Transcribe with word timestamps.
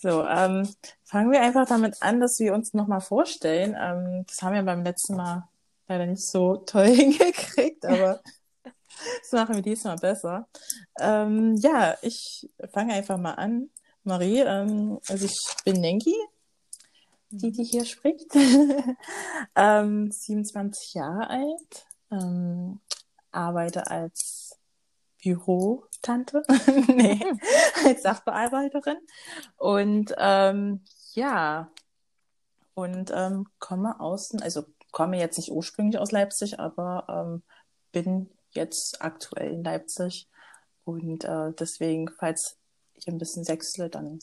So, 0.00 0.24
ähm, 0.24 0.68
fangen 1.02 1.32
wir 1.32 1.40
einfach 1.40 1.66
damit 1.66 2.00
an, 2.02 2.20
dass 2.20 2.38
wir 2.38 2.54
uns 2.54 2.72
nochmal 2.72 3.00
vorstellen. 3.00 3.76
Ähm, 3.76 4.24
das 4.28 4.42
haben 4.42 4.54
wir 4.54 4.62
beim 4.62 4.84
letzten 4.84 5.16
Mal 5.16 5.48
leider 5.88 6.06
nicht 6.06 6.24
so 6.24 6.58
toll 6.58 6.86
hingekriegt, 6.94 7.84
aber 7.84 8.20
das 8.62 9.32
machen 9.32 9.56
wir 9.56 9.62
diesmal 9.62 9.96
besser. 9.96 10.46
Ähm, 11.00 11.56
ja, 11.56 11.96
ich 12.02 12.48
fange 12.72 12.94
einfach 12.94 13.18
mal 13.18 13.32
an. 13.32 13.70
Marie, 14.04 14.38
ähm, 14.38 15.00
also 15.08 15.26
ich 15.26 15.36
bin 15.64 15.80
Nengi, 15.80 16.14
die, 17.30 17.50
die 17.50 17.64
hier 17.64 17.84
spricht. 17.84 18.32
ähm, 19.56 20.12
27 20.12 20.94
Jahre 20.94 21.28
alt, 21.28 21.86
ähm, 22.12 22.78
arbeite 23.32 23.90
als 23.90 24.56
Bürotante, 25.98 26.42
nee, 26.92 27.24
als 27.84 28.02
Sachbearbeiterin. 28.02 28.98
Und 29.56 30.14
ähm, 30.18 30.82
ja, 31.14 31.70
und 32.74 33.10
ähm, 33.14 33.46
komme 33.58 33.98
außen, 34.00 34.40
also 34.42 34.64
komme 34.92 35.18
jetzt 35.18 35.36
nicht 35.36 35.50
ursprünglich 35.50 35.98
aus 35.98 36.12
Leipzig, 36.12 36.60
aber 36.60 37.06
ähm, 37.08 37.42
bin 37.92 38.30
jetzt 38.50 39.02
aktuell 39.02 39.52
in 39.52 39.64
Leipzig. 39.64 40.28
Und 40.84 41.24
äh, 41.24 41.52
deswegen, 41.58 42.08
falls 42.08 42.56
ich 42.94 43.08
ein 43.08 43.18
bisschen 43.18 43.44
sechsle, 43.44 43.90
dann 43.90 44.18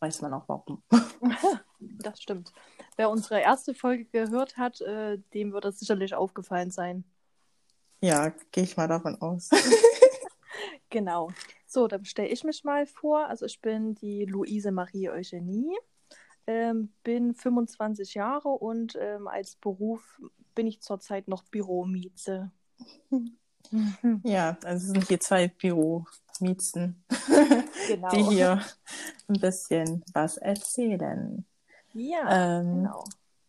weiß 0.00 0.22
man 0.22 0.32
auch 0.32 0.48
warum. 0.48 0.82
das 1.80 2.22
stimmt. 2.22 2.52
Wer 2.96 3.10
unsere 3.10 3.40
erste 3.40 3.74
Folge 3.74 4.06
gehört 4.06 4.56
hat, 4.56 4.80
äh, 4.80 5.18
dem 5.34 5.52
wird 5.52 5.64
das 5.64 5.78
sicherlich 5.78 6.14
aufgefallen 6.14 6.70
sein. 6.70 7.04
Ja, 8.00 8.32
gehe 8.52 8.64
ich 8.64 8.76
mal 8.76 8.88
davon 8.88 9.20
aus. 9.20 9.50
genau. 10.90 11.30
So, 11.66 11.88
dann 11.88 12.04
stelle 12.04 12.28
ich 12.28 12.44
mich 12.44 12.64
mal 12.64 12.86
vor. 12.86 13.26
Also 13.28 13.46
ich 13.46 13.60
bin 13.60 13.94
die 13.94 14.24
Luise 14.24 14.70
Marie 14.70 15.10
Eugenie, 15.10 15.76
ähm, 16.46 16.92
bin 17.02 17.34
25 17.34 18.14
Jahre 18.14 18.48
und 18.48 18.96
ähm, 19.00 19.28
als 19.28 19.56
Beruf 19.56 20.20
bin 20.54 20.66
ich 20.66 20.80
zurzeit 20.80 21.28
noch 21.28 21.44
Büromieze. 21.44 22.50
Ja, 24.22 24.56
also 24.62 24.86
es 24.86 24.92
sind 24.92 25.08
hier 25.08 25.18
zwei 25.18 25.48
Büromiezen, 25.48 27.02
genau. 27.88 28.10
die 28.10 28.22
hier 28.22 28.62
ein 29.28 29.40
bisschen 29.40 30.04
was 30.12 30.36
erzählen. 30.36 31.44
Ja, 31.92 32.60
ähm, 32.60 32.84
genau. 32.84 33.04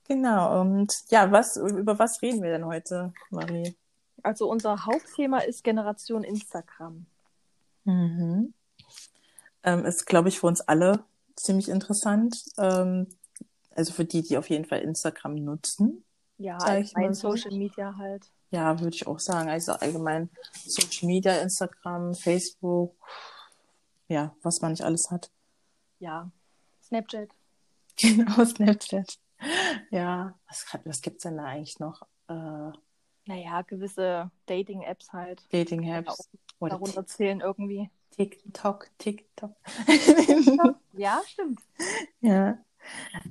Genau, 0.08 0.62
und 0.62 0.94
ja, 1.10 1.32
was, 1.32 1.58
über 1.58 2.00
was 2.00 2.22
reden 2.22 2.42
wir 2.42 2.50
denn 2.50 2.66
heute, 2.66 3.14
Marie? 3.30 3.76
Also 4.24 4.50
unser 4.50 4.86
Hauptthema 4.86 5.40
ist 5.40 5.64
Generation 5.64 6.24
Instagram. 6.24 7.06
Mhm. 7.88 8.54
Ähm, 9.64 9.86
ist, 9.86 10.06
glaube 10.06 10.30
ich, 10.30 10.40
für 10.40 10.48
uns 10.48 10.62
alle 10.62 11.06
ziemlich 11.36 11.70
interessant. 11.70 12.44
Ähm, 12.58 13.08
also 13.72 13.94
für 13.94 14.06
die, 14.06 14.22
die 14.24 14.38
auf 14.38 14.50
jeden 14.50 14.66
Fall 14.66 14.82
Instagram 14.82 15.36
nutzen. 15.36 16.04
Ja, 16.38 16.58
ein 16.58 17.14
Social 17.14 17.52
Media 17.52 17.96
halt. 17.98 18.30
Ja, 18.52 18.80
würde 18.80 18.96
ich 18.96 19.08
auch 19.08 19.20
sagen. 19.20 19.50
Also 19.50 19.74
allgemein 19.74 20.30
Social 20.66 21.08
Media, 21.08 21.38
Instagram, 21.38 22.14
Facebook, 22.14 22.96
ja, 24.08 24.36
was 24.44 24.62
man 24.62 24.72
nicht 24.72 24.84
alles 24.84 25.10
hat. 25.10 25.32
Ja, 26.00 26.32
Snapchat. 26.84 27.30
Genau, 28.00 28.46
Snapchat. 28.46 29.18
Ja, 29.90 30.38
was, 30.48 30.66
was 30.86 31.02
gibt 31.02 31.18
es 31.18 31.24
denn 31.24 31.38
da 31.38 31.46
eigentlich 31.46 31.80
noch? 31.80 32.04
Äh, 32.28 32.72
naja, 33.28 33.62
gewisse 33.62 34.32
Dating-Apps 34.46 35.14
halt. 35.14 35.44
Dating-Apps. 35.52 36.30
Darunter 36.60 37.06
zählen 37.06 37.42
irgendwie. 37.42 37.90
TikTok, 38.12 38.90
TikTok. 38.98 39.52
ja, 40.94 41.22
stimmt. 41.28 41.62
Ja. 42.22 42.58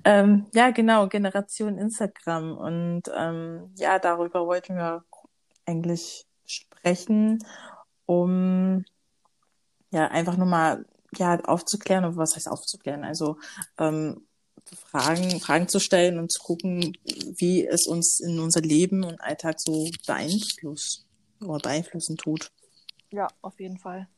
Ähm, 0.04 0.46
ja, 0.54 0.70
genau, 0.70 1.08
Generation 1.08 1.78
Instagram. 1.78 2.56
Und 2.56 3.02
ähm, 3.14 3.72
ja, 3.76 3.98
darüber 3.98 4.46
wollten 4.46 4.76
wir 4.76 5.04
eigentlich 5.64 6.26
sprechen, 6.44 7.44
um 8.06 8.84
ja 9.90 10.08
einfach 10.08 10.36
nur 10.36 10.46
mal 10.46 10.84
ja, 11.16 11.40
aufzuklären, 11.40 12.16
was 12.16 12.36
heißt 12.36 12.48
aufzuklären? 12.48 13.04
Also 13.04 13.38
ähm, 13.78 14.26
Fragen, 14.74 15.40
Fragen 15.40 15.68
zu 15.68 15.78
stellen 15.78 16.18
und 16.18 16.32
zu 16.32 16.42
gucken, 16.42 16.96
wie 17.04 17.66
es 17.66 17.86
uns 17.86 18.20
in 18.20 18.40
unser 18.40 18.60
Leben 18.60 19.04
und 19.04 19.20
Alltag 19.20 19.60
so 19.60 19.88
beeinflusst 20.06 21.06
oder 21.40 21.58
beeinflussen 21.58 22.16
tut. 22.16 22.50
Ja, 23.10 23.28
auf 23.42 23.60
jeden 23.60 23.78
Fall. 23.78 24.08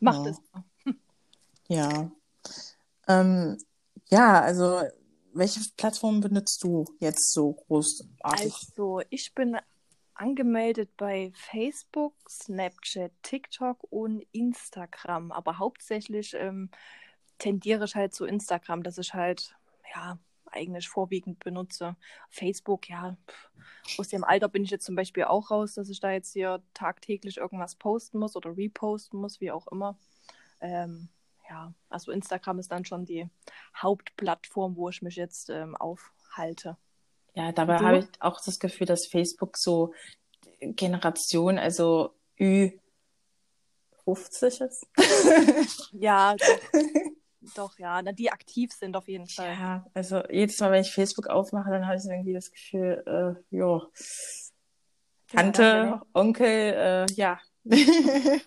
Macht 0.00 0.26
ja. 0.26 0.30
es. 0.30 0.38
Ja. 1.68 2.12
Ähm, 3.08 3.58
ja, 4.08 4.40
also 4.40 4.82
welche 5.32 5.60
Plattform 5.76 6.20
benutzt 6.20 6.62
du 6.62 6.84
jetzt 7.00 7.32
so 7.32 7.54
großartig? 7.54 8.54
Also 8.68 9.02
ich 9.10 9.34
bin 9.34 9.56
angemeldet 10.14 10.90
bei 10.96 11.32
Facebook, 11.34 12.14
Snapchat, 12.28 13.12
TikTok 13.22 13.78
und 13.90 14.24
Instagram. 14.32 15.32
Aber 15.32 15.58
hauptsächlich 15.58 16.34
ähm, 16.34 16.70
tendiere 17.38 17.84
ich 17.84 17.94
halt 17.94 18.14
zu 18.14 18.24
Instagram, 18.24 18.82
dass 18.82 18.98
ich 18.98 19.14
halt, 19.14 19.54
ja, 19.94 20.18
eigentlich 20.46 20.88
vorwiegend 20.88 21.38
benutze. 21.40 21.96
Facebook, 22.30 22.88
ja, 22.88 23.16
aus 23.98 24.08
dem 24.08 24.24
Alter 24.24 24.48
bin 24.48 24.64
ich 24.64 24.70
jetzt 24.70 24.86
zum 24.86 24.96
Beispiel 24.96 25.24
auch 25.24 25.50
raus, 25.50 25.74
dass 25.74 25.88
ich 25.88 26.00
da 26.00 26.10
jetzt 26.10 26.32
hier 26.32 26.62
tagtäglich 26.74 27.38
irgendwas 27.38 27.76
posten 27.76 28.18
muss 28.18 28.36
oder 28.36 28.56
reposten 28.56 29.20
muss, 29.20 29.40
wie 29.40 29.50
auch 29.50 29.66
immer. 29.68 29.98
Ähm, 30.60 31.08
ja, 31.48 31.72
also 31.88 32.10
Instagram 32.10 32.58
ist 32.58 32.72
dann 32.72 32.84
schon 32.84 33.04
die 33.04 33.28
Hauptplattform, 33.76 34.76
wo 34.76 34.88
ich 34.88 35.02
mich 35.02 35.16
jetzt 35.16 35.50
ähm, 35.50 35.76
aufhalte. 35.76 36.76
Ja, 37.34 37.52
dabei 37.52 37.78
habe 37.78 37.98
ich 37.98 38.06
auch 38.20 38.40
das 38.42 38.58
Gefühl, 38.58 38.86
dass 38.86 39.06
Facebook 39.06 39.56
so 39.58 39.92
Generation, 40.60 41.58
also 41.58 42.14
Ü 42.40 42.70
50 44.04 44.60
ist. 44.62 44.86
ja, 45.92 46.34
doch, 47.54 47.78
ja, 47.78 48.02
die 48.02 48.30
aktiv 48.30 48.72
sind 48.72 48.96
auf 48.96 49.08
jeden 49.08 49.26
Fall. 49.26 49.52
Ja, 49.54 49.86
also 49.94 50.22
jedes 50.28 50.58
Mal, 50.60 50.72
wenn 50.72 50.82
ich 50.82 50.92
Facebook 50.92 51.28
aufmache, 51.28 51.70
dann 51.70 51.86
habe 51.86 51.96
ich 51.96 52.04
irgendwie 52.04 52.32
das 52.32 52.50
Gefühl, 52.50 53.02
äh, 53.06 53.56
ja, 53.56 53.82
Tante, 55.28 56.00
Onkel, 56.12 56.46
äh, 56.46 57.06
ja. 57.14 57.40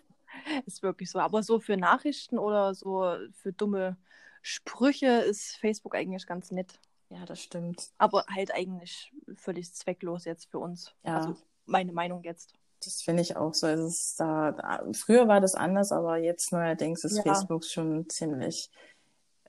ist 0.66 0.82
wirklich 0.82 1.12
so. 1.12 1.20
Aber 1.20 1.44
so 1.44 1.60
für 1.60 1.78
Nachrichten 1.78 2.38
oder 2.38 2.74
so 2.74 3.16
für 3.34 3.54
dumme 3.54 3.98
Sprüche 4.42 5.08
ist 5.08 5.58
Facebook 5.58 5.96
eigentlich 5.96 6.26
ganz 6.26 6.52
nett. 6.52 6.80
Ja, 7.10 7.26
das 7.26 7.42
stimmt. 7.42 7.90
Aber 7.98 8.26
halt 8.30 8.54
eigentlich 8.54 9.12
völlig 9.36 9.74
zwecklos 9.74 10.26
jetzt 10.26 10.50
für 10.50 10.60
uns. 10.60 10.94
Ja. 11.04 11.18
Also 11.18 11.36
meine 11.66 11.92
Meinung 11.92 12.24
jetzt. 12.24 12.54
Das 12.84 13.02
finde 13.02 13.22
ich 13.22 13.36
auch 13.36 13.54
so. 13.54 13.68
Also 13.68 13.88
es 13.88 14.16
da, 14.18 14.52
da, 14.52 14.84
früher 14.94 15.28
war 15.28 15.42
das 15.42 15.56
anders, 15.56 15.92
aber 15.92 16.18
jetzt 16.18 16.52
neuerdings 16.52 17.04
ist 17.04 17.18
ja. 17.18 17.24
Facebook 17.24 17.66
schon 17.66 18.10
ziemlich 18.10 18.70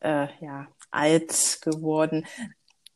äh, 0.00 0.28
ja, 0.40 0.66
alt 0.90 1.60
geworden. 1.62 2.26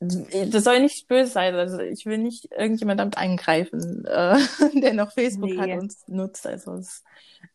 Das 0.00 0.64
soll 0.64 0.80
nicht 0.80 1.06
böse 1.08 1.30
sein. 1.30 1.54
Also 1.54 1.78
ich 1.78 2.04
will 2.04 2.18
nicht 2.18 2.50
irgendjemand 2.50 3.00
damit 3.00 3.16
eingreifen, 3.16 4.04
äh, 4.06 4.38
der 4.80 4.94
noch 4.94 5.12
Facebook 5.12 5.50
nee. 5.50 5.58
hat 5.58 5.80
und 5.80 5.94
nutzt. 6.08 6.46
Also 6.46 6.74
es 6.74 7.04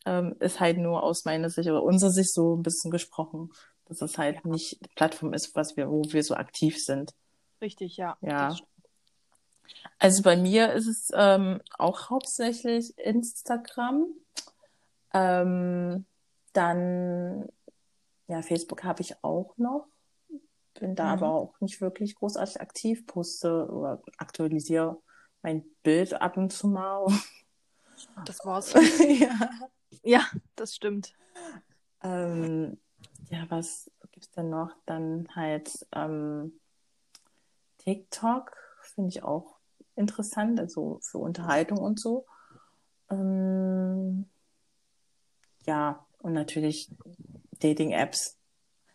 ähm, 0.06 0.36
ist 0.40 0.60
halt 0.60 0.78
nur 0.78 1.02
aus 1.02 1.24
meiner 1.24 1.50
Sicht 1.50 1.68
oder 1.68 1.82
unserer 1.82 2.10
Sicht 2.10 2.32
so 2.32 2.56
ein 2.56 2.62
bisschen 2.62 2.90
gesprochen, 2.90 3.52
dass 3.86 4.00
es 4.02 4.18
halt 4.18 4.44
nicht 4.44 4.80
Plattform 4.94 5.32
ist, 5.34 5.54
was 5.54 5.76
wir, 5.76 5.90
wo 5.90 6.02
wir 6.08 6.22
so 6.22 6.34
aktiv 6.34 6.82
sind. 6.82 7.12
Richtig, 7.60 7.96
ja. 7.96 8.16
Ja. 8.22 8.56
Also 9.98 10.22
bei 10.22 10.36
mir 10.36 10.72
ist 10.72 10.86
es 10.86 11.12
ähm, 11.14 11.60
auch 11.78 12.10
hauptsächlich 12.10 12.96
Instagram. 12.98 14.06
Ähm, 15.12 16.06
dann, 16.52 17.48
ja, 18.26 18.42
Facebook 18.42 18.84
habe 18.84 19.02
ich 19.02 19.22
auch 19.22 19.56
noch. 19.58 19.86
Bin 20.74 20.94
da 20.94 21.04
mhm. 21.04 21.10
aber 21.22 21.32
auch 21.32 21.60
nicht 21.60 21.80
wirklich 21.80 22.14
großartig 22.14 22.60
aktiv, 22.60 23.06
poste 23.06 23.68
oder 23.68 24.02
aktualisiere 24.18 24.96
mein 25.42 25.64
Bild 25.82 26.14
ab 26.14 26.36
und 26.36 26.52
zu 26.52 26.68
mal. 26.68 27.06
Das 28.24 28.44
war's. 28.44 28.72
ja. 29.18 29.50
ja, 30.02 30.26
das 30.56 30.74
stimmt. 30.74 31.12
Ähm, 32.02 32.78
ja, 33.30 33.44
was 33.48 33.90
gibt's 34.12 34.30
denn 34.30 34.50
noch? 34.50 34.74
Dann 34.86 35.28
halt 35.34 35.86
ähm, 35.92 36.58
TikTok 37.78 38.56
finde 38.94 39.10
ich 39.10 39.22
auch 39.22 39.59
interessant, 39.96 40.60
also 40.60 40.98
für 41.02 41.18
Unterhaltung 41.18 41.78
und 41.78 42.00
so. 42.00 42.26
Ähm, 43.10 44.28
ja, 45.66 46.06
und 46.18 46.32
natürlich 46.32 46.90
Dating-Apps. 47.60 48.36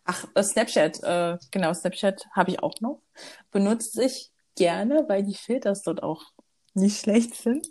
Ach, 0.04 0.24
äh, 0.34 0.42
Snapchat, 0.42 1.02
äh, 1.02 1.38
genau, 1.50 1.72
Snapchat 1.72 2.26
habe 2.32 2.50
ich 2.52 2.62
auch 2.62 2.80
noch. 2.80 3.00
Benutze 3.50 4.04
ich 4.04 4.30
gerne, 4.54 5.04
weil 5.08 5.22
die 5.22 5.34
Filters 5.34 5.82
dort 5.82 6.02
auch 6.02 6.22
nicht 6.74 7.00
schlecht 7.02 7.34
sind. 7.34 7.68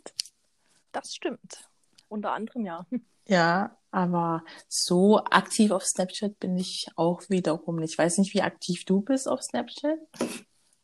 Das 0.92 1.14
stimmt. 1.14 1.70
Unter 2.08 2.34
anderem 2.34 2.66
ja. 2.66 2.86
Ja, 3.28 3.78
aber 3.92 4.44
so 4.68 5.20
aktiv 5.24 5.72
auf 5.72 5.84
Snapchat 5.84 6.40
bin 6.40 6.58
ich 6.58 6.88
auch 6.96 7.22
wiederum 7.30 7.78
nicht. 7.78 7.94
Ich 7.94 7.98
weiß 7.98 8.20
nicht, 8.20 8.34
wie 8.34 8.42
aktiv 8.42 8.86
du 8.86 9.02
bist 9.02 9.28
auf 9.28 9.42
Snapchat. 9.42 9.98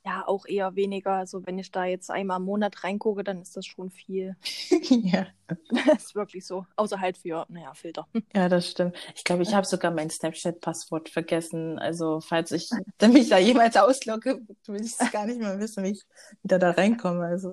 Ja, 0.04 0.28
auch 0.28 0.46
eher 0.48 0.76
weniger. 0.76 1.14
Also 1.14 1.46
wenn 1.46 1.60
ich 1.60 1.72
da 1.72 1.86
jetzt 1.86 2.10
einmal 2.10 2.38
im 2.38 2.46
Monat 2.46 2.84
reingucke, 2.84 3.24
dann 3.24 3.42
ist 3.42 3.56
das 3.56 3.66
schon 3.68 3.92
viel. 3.92 4.36
ja. 4.90 5.28
Das 5.48 5.98
ist 6.06 6.16
wirklich 6.16 6.46
so. 6.46 6.66
Außer 6.76 7.00
halt 7.00 7.18
für, 7.18 7.46
naja, 7.50 7.74
Filter. 7.74 8.08
Ja, 8.34 8.50
das 8.50 8.72
stimmt. 8.72 8.96
Ich 9.16 9.24
glaube, 9.24 9.44
ich 9.44 9.54
habe 9.54 9.68
sogar 9.68 9.92
mein 9.92 10.10
Snapchat-Passwort 10.10 11.10
vergessen. 11.10 11.78
Also 11.78 12.20
falls 12.22 12.52
ich 12.52 12.70
mich 13.02 13.30
da 13.30 13.38
jemals 13.38 13.78
auslogge, 13.78 14.42
will 14.66 14.82
ich 14.82 14.98
gar 15.12 15.26
nicht 15.26 15.40
mehr 15.40 15.60
wissen, 15.60 15.84
wie 15.84 15.92
ich 15.92 16.04
wieder 16.42 16.58
da 16.58 16.72
reinkomme. 16.72 17.26
Also, 17.26 17.52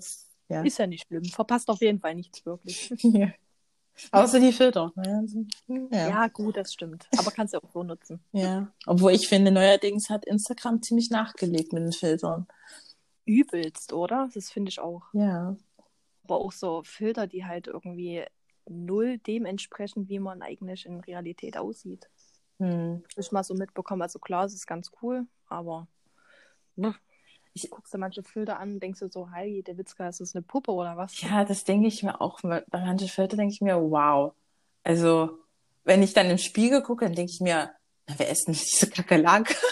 ja. 0.48 0.62
Ist 0.62 0.78
ja 0.78 0.86
nicht 0.86 1.06
schlimm. 1.06 1.24
Verpasst 1.24 1.68
auf 1.68 1.80
jeden 1.80 2.00
Fall 2.00 2.14
nichts 2.14 2.46
wirklich. 2.46 2.90
ja. 3.02 3.28
Außer 4.12 4.40
die 4.40 4.52
Filter. 4.52 4.92
Ja. 4.96 6.08
ja, 6.08 6.28
gut, 6.28 6.56
das 6.56 6.72
stimmt. 6.72 7.08
Aber 7.16 7.30
kannst 7.30 7.54
du 7.54 7.58
auch 7.58 7.70
so 7.72 7.82
nutzen. 7.82 8.20
Ja. 8.32 8.72
Obwohl 8.86 9.12
ich 9.12 9.28
finde, 9.28 9.50
neuerdings 9.50 10.10
hat 10.10 10.24
Instagram 10.24 10.82
ziemlich 10.82 11.10
nachgelegt 11.10 11.72
mit 11.72 11.82
den 11.82 11.92
Filtern. 11.92 12.46
Übelst, 13.24 13.92
oder? 13.92 14.28
Das 14.32 14.50
finde 14.50 14.70
ich 14.70 14.80
auch. 14.80 15.02
Ja. 15.12 15.56
Aber 16.24 16.38
auch 16.38 16.52
so 16.52 16.82
Filter, 16.84 17.26
die 17.26 17.44
halt 17.44 17.66
irgendwie 17.66 18.24
null 18.68 19.18
dem 19.18 19.44
entsprechen, 19.44 20.08
wie 20.08 20.18
man 20.18 20.42
eigentlich 20.42 20.86
in 20.86 21.00
Realität 21.00 21.56
aussieht. 21.56 22.08
Hm. 22.58 23.02
Ich 23.16 23.32
mal 23.32 23.44
so 23.44 23.54
mitbekommen. 23.54 24.02
Also 24.02 24.18
klar, 24.18 24.44
es 24.44 24.54
ist 24.54 24.66
ganz 24.66 24.90
cool, 25.02 25.26
aber 25.46 25.88
ne, 26.76 26.94
ich 27.64 27.70
guckst 27.70 27.92
dir 27.92 27.98
manche 27.98 28.22
Filter 28.22 28.58
an 28.58 28.74
und 28.74 28.82
denkst 28.82 29.00
du 29.00 29.08
so, 29.08 29.30
hi, 29.30 29.62
der 29.62 29.76
Witzka, 29.78 30.08
ist 30.08 30.20
das 30.20 30.34
eine 30.34 30.42
Puppe 30.42 30.72
oder 30.72 30.96
was? 30.96 31.20
Ja, 31.20 31.44
das 31.44 31.64
denke 31.64 31.88
ich 31.88 32.02
mir 32.02 32.20
auch. 32.20 32.40
Bei 32.42 32.64
manchen 32.72 33.08
Filtern 33.08 33.38
denke 33.38 33.54
ich 33.54 33.60
mir, 33.60 33.76
wow. 33.76 34.32
Also, 34.82 35.38
wenn 35.84 36.02
ich 36.02 36.14
dann 36.14 36.30
im 36.30 36.38
Spiegel 36.38 36.82
gucke, 36.82 37.04
dann 37.04 37.14
denke 37.14 37.32
ich 37.32 37.40
mir, 37.40 37.72
na, 38.06 38.14
wer 38.18 38.30
ist 38.30 38.46
denn 38.46 38.54
diese 38.54 38.88
Kakerlake? 38.88 39.54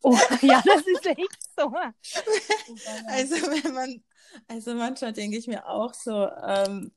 Oh, 0.00 0.16
ja, 0.42 0.62
das 0.64 0.86
ist 0.86 1.06
echt 1.06 1.38
so. 1.56 1.64
also, 3.08 3.34
wenn 3.34 3.74
man, 3.74 4.04
also 4.46 4.72
manchmal 4.74 5.12
denke 5.12 5.36
ich 5.36 5.48
mir 5.48 5.68
auch 5.68 5.92
so, 5.92 6.28
ähm, 6.46 6.92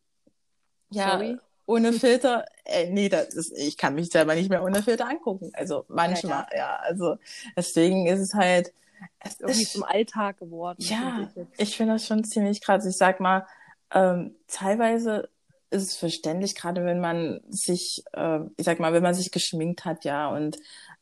ja, 0.91 1.13
Sorry? 1.13 1.39
ohne 1.65 1.93
Filter, 1.93 2.45
äh, 2.65 2.89
nee, 2.89 3.09
das 3.09 3.33
ist, 3.33 3.57
ich 3.57 3.77
kann 3.77 3.95
mich 3.95 4.09
selber 4.09 4.35
nicht 4.35 4.49
mehr 4.49 4.63
ohne 4.63 4.83
Filter 4.83 5.07
angucken. 5.07 5.51
Also 5.53 5.85
manchmal, 5.87 6.45
ja, 6.51 6.57
ja 6.57 6.75
also 6.77 7.17
deswegen 7.55 8.05
ist 8.05 8.19
es 8.19 8.33
halt, 8.33 8.73
es 9.19 9.33
ist 9.33 9.41
irgendwie 9.41 9.65
zum 9.65 9.83
Alltag 9.83 10.37
geworden. 10.37 10.77
Ja, 10.79 11.29
ich, 11.35 11.59
ich 11.59 11.77
finde 11.77 11.93
das 11.93 12.05
schon 12.05 12.23
ziemlich 12.23 12.61
krass. 12.61 12.85
Ich 12.85 12.97
sag 12.97 13.19
mal, 13.19 13.45
ähm, 13.93 14.35
teilweise 14.47 15.29
ist 15.69 15.83
es 15.83 15.95
verständlich, 15.95 16.55
gerade 16.55 16.85
wenn 16.85 16.99
man 16.99 17.39
sich, 17.49 18.03
äh, 18.13 18.39
ich 18.57 18.65
sag 18.65 18.79
mal, 18.79 18.93
wenn 18.93 19.03
man 19.03 19.13
sich 19.13 19.31
geschminkt 19.31 19.85
hat, 19.85 20.03
ja, 20.05 20.29
und 20.29 20.57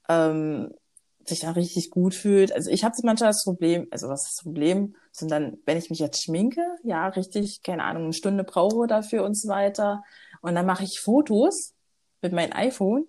ähm, 0.07 0.73
sich 1.25 1.39
dann 1.39 1.53
richtig 1.53 1.91
gut 1.91 2.13
fühlt. 2.13 2.51
Also 2.51 2.69
ich 2.69 2.83
habe 2.83 2.95
manchmal 3.03 3.29
das 3.29 3.43
Problem, 3.43 3.87
also 3.91 4.09
was 4.09 4.23
ist 4.25 4.37
das 4.37 4.43
Problem, 4.43 4.95
sondern 5.11 5.57
wenn 5.65 5.77
ich 5.77 5.89
mich 5.89 5.99
jetzt 5.99 6.23
schminke, 6.23 6.61
ja, 6.83 7.07
richtig, 7.07 7.61
keine 7.63 7.83
Ahnung, 7.83 8.05
eine 8.05 8.13
Stunde 8.13 8.43
brauche 8.43 8.87
dafür 8.87 9.23
und 9.23 9.37
so 9.37 9.47
weiter. 9.47 10.03
Und 10.41 10.55
dann 10.55 10.65
mache 10.65 10.83
ich 10.83 10.99
Fotos 10.99 11.73
mit 12.21 12.33
meinem 12.33 12.53
iPhone 12.53 13.05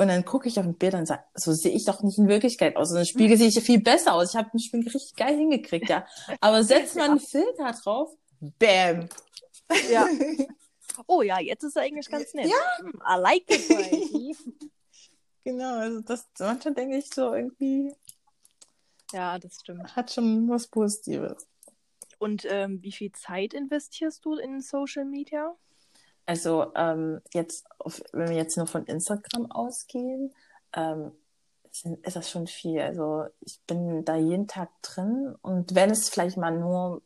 und 0.00 0.08
dann 0.08 0.24
gucke 0.24 0.48
ich 0.48 0.58
auf 0.58 0.64
ein 0.64 0.78
Bild 0.78 0.94
und 0.94 1.04
sage, 1.04 1.24
so 1.34 1.52
sehe 1.52 1.72
ich 1.72 1.84
doch 1.84 2.02
nicht 2.02 2.16
in 2.16 2.26
Wirklichkeit 2.26 2.74
aus. 2.76 2.90
Und 2.90 2.96
im 2.96 3.04
Spiegel 3.04 3.36
sehe 3.36 3.48
ich 3.48 3.56
ja 3.56 3.60
viel 3.60 3.82
besser 3.82 4.14
aus. 4.14 4.30
Ich 4.30 4.36
habe 4.36 4.48
den 4.50 4.58
Spiegel 4.58 4.90
richtig 4.90 5.14
geil 5.14 5.36
hingekriegt, 5.36 5.90
ja. 5.90 6.06
Aber 6.40 6.64
setzt 6.64 6.96
man 6.96 7.10
einen 7.10 7.20
Filter 7.20 7.70
drauf, 7.72 8.10
bam. 8.40 9.10
Ja. 9.90 10.08
Oh 11.06 11.22
ja, 11.22 11.38
jetzt 11.38 11.62
ist 11.62 11.76
er 11.76 11.82
eigentlich 11.82 12.10
ganz 12.10 12.34
nett. 12.34 12.50
Ja. 12.50 13.16
I 13.16 13.20
like 13.20 13.44
it, 13.48 14.36
Genau, 15.44 15.76
also 15.76 16.00
das 16.00 16.26
manchmal 16.38 16.74
denke 16.74 16.98
ich 16.98 17.08
so 17.08 17.32
irgendwie. 17.32 17.94
Ja, 19.12 19.38
das 19.38 19.60
stimmt. 19.60 19.96
Hat 19.96 20.12
schon 20.12 20.48
was 20.50 20.66
Positives. 20.66 21.46
Und 22.18 22.44
ähm, 22.50 22.82
wie 22.82 22.92
viel 22.92 23.12
Zeit 23.12 23.54
investierst 23.54 24.24
du 24.24 24.34
in 24.34 24.60
Social 24.60 25.06
Media? 25.06 25.56
Also 26.30 26.70
ähm, 26.76 27.20
jetzt, 27.34 27.66
auf, 27.80 28.00
wenn 28.12 28.28
wir 28.28 28.36
jetzt 28.36 28.56
nur 28.56 28.68
von 28.68 28.84
Instagram 28.84 29.50
ausgehen, 29.50 30.32
ähm, 30.72 31.10
ist 31.72 32.14
das 32.14 32.30
schon 32.30 32.46
viel. 32.46 32.80
Also 32.80 33.24
ich 33.40 33.60
bin 33.66 34.04
da 34.04 34.14
jeden 34.14 34.46
Tag 34.46 34.70
drin 34.80 35.34
und 35.42 35.74
wenn 35.74 35.90
es 35.90 36.08
vielleicht 36.08 36.36
mal 36.36 36.56
nur, 36.56 37.02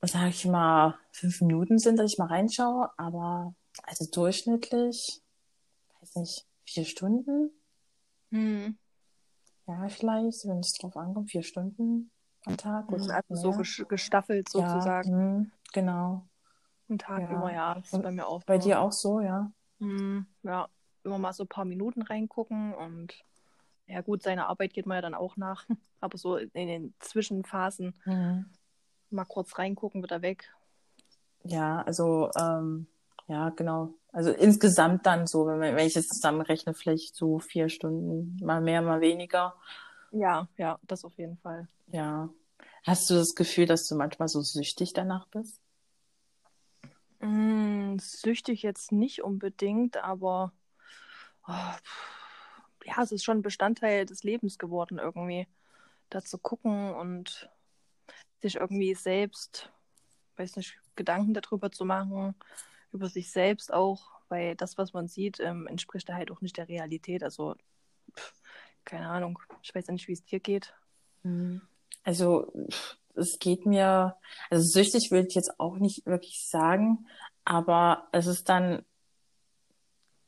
sage 0.00 0.28
ich 0.28 0.46
mal, 0.46 0.96
fünf 1.10 1.40
Minuten 1.40 1.80
sind, 1.80 1.98
dass 1.98 2.12
ich 2.12 2.18
mal 2.18 2.28
reinschaue, 2.28 2.88
aber 2.98 3.52
also 3.82 4.06
durchschnittlich, 4.12 5.20
weiß 6.02 6.14
nicht, 6.14 6.46
vier 6.62 6.84
Stunden. 6.84 7.50
Hm. 8.30 8.78
Ja, 9.66 9.88
vielleicht, 9.88 10.46
wenn 10.46 10.60
es 10.60 10.72
drauf 10.74 10.96
ankommt, 10.96 11.32
vier 11.32 11.42
Stunden 11.42 12.12
am 12.44 12.56
Tag. 12.56 12.92
Also 12.92 13.10
so 13.30 13.86
gestaffelt 13.88 14.48
sozusagen. 14.50 15.10
Ja, 15.10 15.16
mh, 15.16 15.46
genau. 15.72 16.28
Einen 16.88 16.98
Tag 16.98 17.20
Ja. 17.22 17.30
über, 17.30 17.52
ja. 17.52 17.74
Das 17.74 17.92
ist 17.92 18.02
bei 18.02 18.10
mir 18.10 18.26
auch. 18.26 18.42
Bei 18.44 18.58
so. 18.58 18.64
dir 18.68 18.80
auch 18.80 18.92
so, 18.92 19.20
ja? 19.20 19.50
Hm, 19.80 20.26
ja, 20.42 20.68
immer 21.02 21.18
mal 21.18 21.32
so 21.32 21.44
ein 21.44 21.48
paar 21.48 21.64
Minuten 21.64 22.02
reingucken 22.02 22.74
und 22.74 23.14
ja 23.86 24.00
gut, 24.00 24.22
seiner 24.22 24.48
Arbeit 24.48 24.72
geht 24.72 24.86
man 24.86 24.96
ja 24.96 25.02
dann 25.02 25.14
auch 25.14 25.36
nach. 25.36 25.66
Aber 26.00 26.16
so 26.18 26.36
in 26.36 26.50
den 26.68 26.94
Zwischenphasen 27.00 27.94
Mhm. 28.04 28.46
mal 29.10 29.24
kurz 29.24 29.58
reingucken, 29.58 30.02
wieder 30.02 30.22
weg. 30.22 30.52
Ja, 31.44 31.82
also 31.82 32.30
ähm, 32.38 32.86
ja, 33.26 33.50
genau. 33.50 33.94
Also 34.12 34.30
insgesamt 34.30 35.04
dann 35.06 35.26
so, 35.26 35.46
wenn, 35.46 35.58
man- 35.58 35.76
wenn 35.76 35.86
ich 35.86 35.96
es 35.96 36.08
zusammenrechne, 36.08 36.74
vielleicht 36.74 37.14
so 37.16 37.38
vier 37.38 37.68
Stunden, 37.68 38.36
mal 38.44 38.60
mehr, 38.60 38.80
mal 38.82 39.00
weniger. 39.00 39.54
Ja, 40.12 40.48
ja, 40.56 40.78
das 40.82 41.04
auf 41.04 41.16
jeden 41.18 41.36
Fall. 41.38 41.68
Ja. 41.88 42.28
Hast 42.86 43.08
du 43.10 43.14
das 43.14 43.34
Gefühl, 43.34 43.66
dass 43.66 43.88
du 43.88 43.96
manchmal 43.96 44.28
so 44.28 44.40
süchtig 44.42 44.92
danach 44.92 45.26
bist? 45.28 45.60
Mm, 47.24 47.98
süchtig 47.98 48.62
jetzt 48.62 48.92
nicht 48.92 49.22
unbedingt, 49.22 49.96
aber 49.96 50.52
oh, 51.48 51.72
ja, 52.84 53.02
es 53.02 53.12
ist 53.12 53.24
schon 53.24 53.40
Bestandteil 53.40 54.04
des 54.04 54.24
Lebens 54.24 54.58
geworden 54.58 54.98
irgendwie. 54.98 55.48
Da 56.10 56.22
zu 56.22 56.36
gucken 56.36 56.92
und 56.94 57.48
sich 58.42 58.56
irgendwie 58.56 58.94
selbst, 58.94 59.72
weiß 60.36 60.56
nicht, 60.56 60.78
Gedanken 60.96 61.32
darüber 61.32 61.72
zu 61.72 61.86
machen, 61.86 62.34
über 62.92 63.08
sich 63.08 63.30
selbst 63.30 63.72
auch, 63.72 64.10
weil 64.28 64.54
das, 64.54 64.76
was 64.76 64.92
man 64.92 65.08
sieht, 65.08 65.40
ähm, 65.40 65.66
entspricht 65.66 66.08
da 66.10 66.14
halt 66.14 66.30
auch 66.30 66.42
nicht 66.42 66.58
der 66.58 66.68
Realität. 66.68 67.22
Also, 67.22 67.56
pff, 68.14 68.34
keine 68.84 69.08
Ahnung, 69.08 69.38
ich 69.62 69.74
weiß 69.74 69.88
nicht, 69.88 70.08
wie 70.08 70.12
es 70.12 70.26
dir 70.26 70.40
geht. 70.40 70.74
Also 72.02 72.52
pff, 72.70 72.98
es 73.16 73.38
geht 73.38 73.66
mir, 73.66 74.16
also 74.50 74.64
süchtig 74.64 75.10
würde 75.10 75.28
ich 75.28 75.34
jetzt 75.34 75.58
auch 75.60 75.76
nicht 75.78 76.06
wirklich 76.06 76.46
sagen, 76.48 77.06
aber 77.44 78.08
es 78.12 78.26
ist 78.26 78.48
dann, 78.48 78.84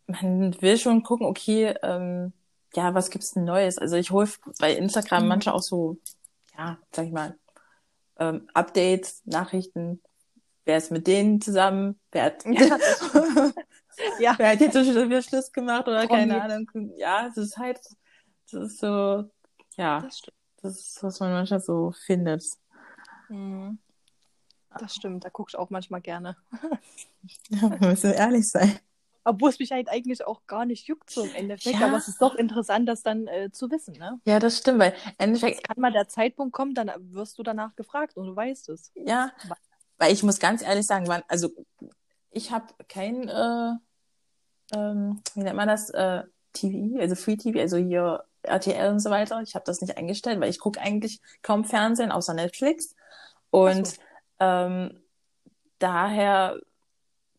man 0.06 0.60
will 0.62 0.78
schon 0.78 1.02
gucken, 1.02 1.26
okay, 1.26 1.74
ähm, 1.82 2.32
ja, 2.74 2.94
was 2.94 3.10
gibt's 3.10 3.32
denn 3.32 3.44
Neues? 3.44 3.78
Also 3.78 3.96
ich 3.96 4.10
hole 4.10 4.28
bei 4.60 4.74
Instagram 4.74 5.24
Mhm. 5.24 5.28
manchmal 5.28 5.54
auch 5.54 5.62
so, 5.62 5.98
ja, 6.56 6.78
sag 6.92 7.06
ich 7.06 7.12
mal, 7.12 7.38
ähm, 8.18 8.48
Updates, 8.54 9.22
Nachrichten, 9.24 10.02
wer 10.64 10.78
ist 10.78 10.90
mit 10.90 11.06
denen 11.06 11.40
zusammen, 11.40 11.98
wer 12.12 12.24
hat, 12.24 12.44
Ja, 14.18 14.34
wer 14.36 14.50
hat 14.50 14.60
jetzt 14.60 14.74
schon 14.74 14.86
wieder 15.08 15.22
Schluss 15.22 15.50
gemacht 15.52 15.88
oder 15.88 16.06
Promi. 16.06 16.28
keine 16.28 16.42
Ahnung. 16.42 16.92
Ja, 16.98 17.26
es 17.28 17.36
ist 17.38 17.56
halt, 17.56 17.80
das 18.50 18.72
ist 18.72 18.78
so, 18.78 19.24
ja, 19.76 20.00
das 20.00 20.22
das 20.62 20.78
ist, 20.78 21.02
was 21.02 21.20
man 21.20 21.32
manchmal 21.32 21.60
so 21.60 21.92
findet. 22.06 22.44
Mhm. 23.28 23.78
Das 24.78 24.94
stimmt, 24.94 25.24
da 25.24 25.30
gucke 25.30 25.50
ich 25.50 25.56
auch 25.58 25.70
manchmal 25.70 26.00
gerne. 26.02 26.36
Ja, 27.48 27.80
wir 27.80 27.88
müssen 27.88 28.12
ehrlich 28.12 28.46
sein. 28.48 28.78
Obwohl 29.24 29.50
es 29.50 29.58
mich 29.58 29.72
halt 29.72 29.88
eigentlich 29.88 30.24
auch 30.26 30.46
gar 30.46 30.66
nicht 30.66 30.86
juckt 30.86 31.10
so 31.10 31.24
im 31.24 31.34
Endeffekt, 31.34 31.80
Ja. 31.80 31.86
aber 31.88 31.96
es 31.96 32.06
ist 32.08 32.20
doch 32.22 32.34
interessant, 32.36 32.88
das 32.88 33.02
dann 33.02 33.26
äh, 33.26 33.50
zu 33.50 33.70
wissen, 33.70 33.94
ne? 33.94 34.20
Ja, 34.24 34.38
das 34.38 34.58
stimmt, 34.58 34.78
weil 34.78 34.92
im 34.92 35.12
Endeffekt, 35.18 35.66
Kann 35.66 35.80
mal 35.80 35.90
der 35.92 36.08
Zeitpunkt 36.08 36.52
kommen, 36.52 36.74
dann 36.74 36.90
wirst 37.12 37.38
du 37.38 37.42
danach 37.42 37.74
gefragt 37.74 38.16
und 38.16 38.26
du 38.26 38.36
weißt 38.36 38.68
es. 38.68 38.92
ja, 38.94 39.32
weil 39.98 40.12
ich 40.12 40.22
muss 40.22 40.38
ganz 40.38 40.62
ehrlich 40.62 40.86
sagen, 40.86 41.08
wann, 41.08 41.22
also 41.26 41.48
ich 42.30 42.50
habe 42.52 42.66
kein, 42.88 43.28
äh, 43.28 43.72
ähm, 44.74 45.22
wie 45.34 45.40
nennt 45.40 45.56
man 45.56 45.68
das, 45.68 45.90
äh, 45.90 46.22
TV, 46.52 47.00
also 47.00 47.14
Free 47.16 47.36
TV, 47.36 47.58
also 47.60 47.78
hier 47.78 48.24
RTL 48.42 48.90
und 48.92 49.00
so 49.00 49.10
weiter. 49.10 49.40
Ich 49.42 49.54
habe 49.54 49.64
das 49.64 49.80
nicht 49.80 49.96
eingestellt, 49.96 50.38
weil 50.40 50.50
ich 50.50 50.58
gucke 50.60 50.80
eigentlich 50.80 51.20
kaum 51.42 51.64
Fernsehen 51.64 52.12
außer 52.12 52.32
Netflix. 52.34 52.94
Und 53.56 53.86
so. 53.86 54.00
ähm, 54.40 55.00
daher 55.78 56.60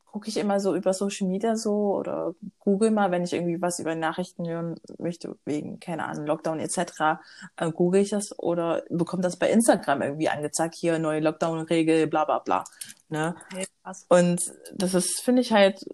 gucke 0.06 0.30
ich 0.30 0.38
immer 0.38 0.60
so 0.60 0.76
über 0.76 0.94
Social 0.94 1.28
Media 1.28 1.56
so 1.56 1.94
oder 1.96 2.34
google 2.60 2.90
mal, 2.90 3.12
wenn 3.12 3.24
ich 3.24 3.34
irgendwie 3.34 3.62
was 3.62 3.78
über 3.78 3.94
Nachrichten 3.94 4.48
hören 4.48 4.80
möchte, 4.98 5.38
wegen, 5.46 5.80
keine 5.80 6.06
Ahnung, 6.06 6.26
Lockdown 6.26 6.60
etc., 6.60 7.20
äh, 7.58 7.72
google 7.72 8.02
ich 8.02 8.10
das 8.10 8.38
oder 8.40 8.84
bekomme 8.90 9.22
das 9.22 9.38
bei 9.38 9.52
Instagram 9.52 10.02
irgendwie 10.02 10.30
angezeigt, 10.30 10.74
hier 10.74 10.98
neue 10.98 11.20
Lockdown-Regel, 11.20 12.08
bla 12.08 12.26
bla 12.26 12.40
bla. 12.40 12.64
Ne? 13.10 13.36
Krass. 13.84 14.08
Und 14.10 14.54
das 14.74 14.96
ist, 14.96 15.22
finde 15.22 15.44
ich 15.44 15.52
halt 15.52 15.86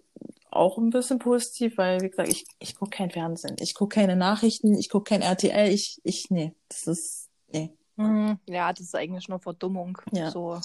auch 0.50 0.78
ein 0.78 0.88
bisschen 0.88 1.18
positiv, 1.18 1.76
weil, 1.76 2.00
wie 2.00 2.08
gesagt, 2.08 2.28
ich, 2.28 2.46
ich 2.60 2.76
gucke 2.76 2.96
kein 2.96 3.10
Fernsehen, 3.10 3.56
ich 3.58 3.74
gucke 3.74 3.96
keine 3.96 4.16
Nachrichten, 4.16 4.74
ich 4.74 4.88
gucke 4.88 5.10
kein 5.10 5.20
RTL, 5.20 5.68
ich, 5.68 6.00
ich, 6.02 6.28
nee, 6.30 6.54
das 6.68 6.86
ist, 6.86 7.28
nee. 7.52 7.76
Mhm. 7.96 8.38
Ja, 8.46 8.72
das 8.72 8.86
ist 8.86 8.94
eigentlich 8.94 9.28
nur 9.28 9.40
Verdummung. 9.40 9.98
Ja. 10.12 10.30
So 10.30 10.60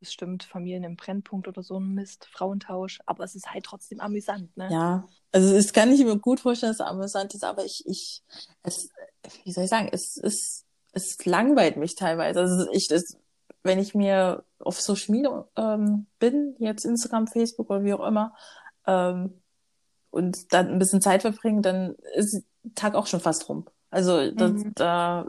bestimmt 0.00 0.44
Familien 0.44 0.84
im 0.84 0.96
Brennpunkt 0.96 1.48
oder 1.48 1.62
so 1.62 1.78
ein 1.78 1.94
Mist, 1.94 2.26
Frauentausch. 2.26 3.00
Aber 3.06 3.24
es 3.24 3.34
ist 3.34 3.52
halt 3.52 3.64
trotzdem 3.64 4.00
amüsant, 4.00 4.56
ne? 4.56 4.70
Ja, 4.70 5.08
also 5.32 5.54
es 5.54 5.72
kann 5.72 5.90
ich 5.90 6.04
mir 6.04 6.18
gut 6.18 6.40
vorstellen, 6.40 6.70
dass 6.70 6.80
es 6.80 6.86
amüsant 6.86 7.34
ist, 7.34 7.44
aber 7.44 7.64
ich, 7.64 7.82
ich, 7.86 8.22
es, 8.62 8.90
wie 9.44 9.52
soll 9.52 9.64
ich 9.64 9.70
sagen, 9.70 9.88
es, 9.92 10.16
es, 10.16 10.64
es 10.92 11.24
langweilt 11.24 11.76
mich 11.76 11.94
teilweise. 11.94 12.40
Also 12.40 12.70
ich, 12.72 12.88
das, 12.88 13.16
wenn 13.62 13.78
ich 13.78 13.94
mir 13.94 14.44
auf 14.58 14.80
Social 14.80 15.14
Media 15.14 15.46
ähm, 15.56 16.06
bin, 16.18 16.56
jetzt 16.58 16.84
Instagram, 16.84 17.26
Facebook 17.26 17.70
oder 17.70 17.84
wie 17.84 17.94
auch 17.94 18.06
immer, 18.06 18.34
ähm, 18.86 19.40
und 20.10 20.52
dann 20.54 20.68
ein 20.68 20.78
bisschen 20.78 21.02
Zeit 21.02 21.22
verbringen, 21.22 21.62
dann 21.62 21.94
ist 22.14 22.32
der 22.32 22.74
Tag 22.74 22.94
auch 22.94 23.06
schon 23.06 23.20
fast 23.20 23.48
rum. 23.48 23.66
Also 23.90 24.30
das, 24.30 24.52
Mhm. 24.52 24.72
da 24.74 25.26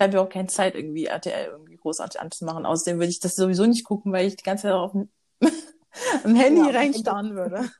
bleibt 0.00 0.14
mir 0.14 0.22
auch 0.22 0.30
keine 0.30 0.48
Zeit, 0.48 0.74
irgendwie 0.76 1.04
RTL 1.04 1.48
irgendwie 1.50 1.76
großartig 1.76 2.18
anzumachen. 2.18 2.64
Außerdem 2.64 2.98
würde 2.98 3.10
ich 3.10 3.20
das 3.20 3.36
sowieso 3.36 3.66
nicht 3.66 3.84
gucken, 3.84 4.12
weil 4.14 4.26
ich 4.26 4.34
die 4.36 4.42
ganze 4.42 4.62
Zeit 4.62 4.72
auf 4.72 4.92
dem, 4.92 5.10
Handy 6.24 6.70
Ja, 6.70 6.70
reinstarren 6.70 7.34
würde. 7.34 7.70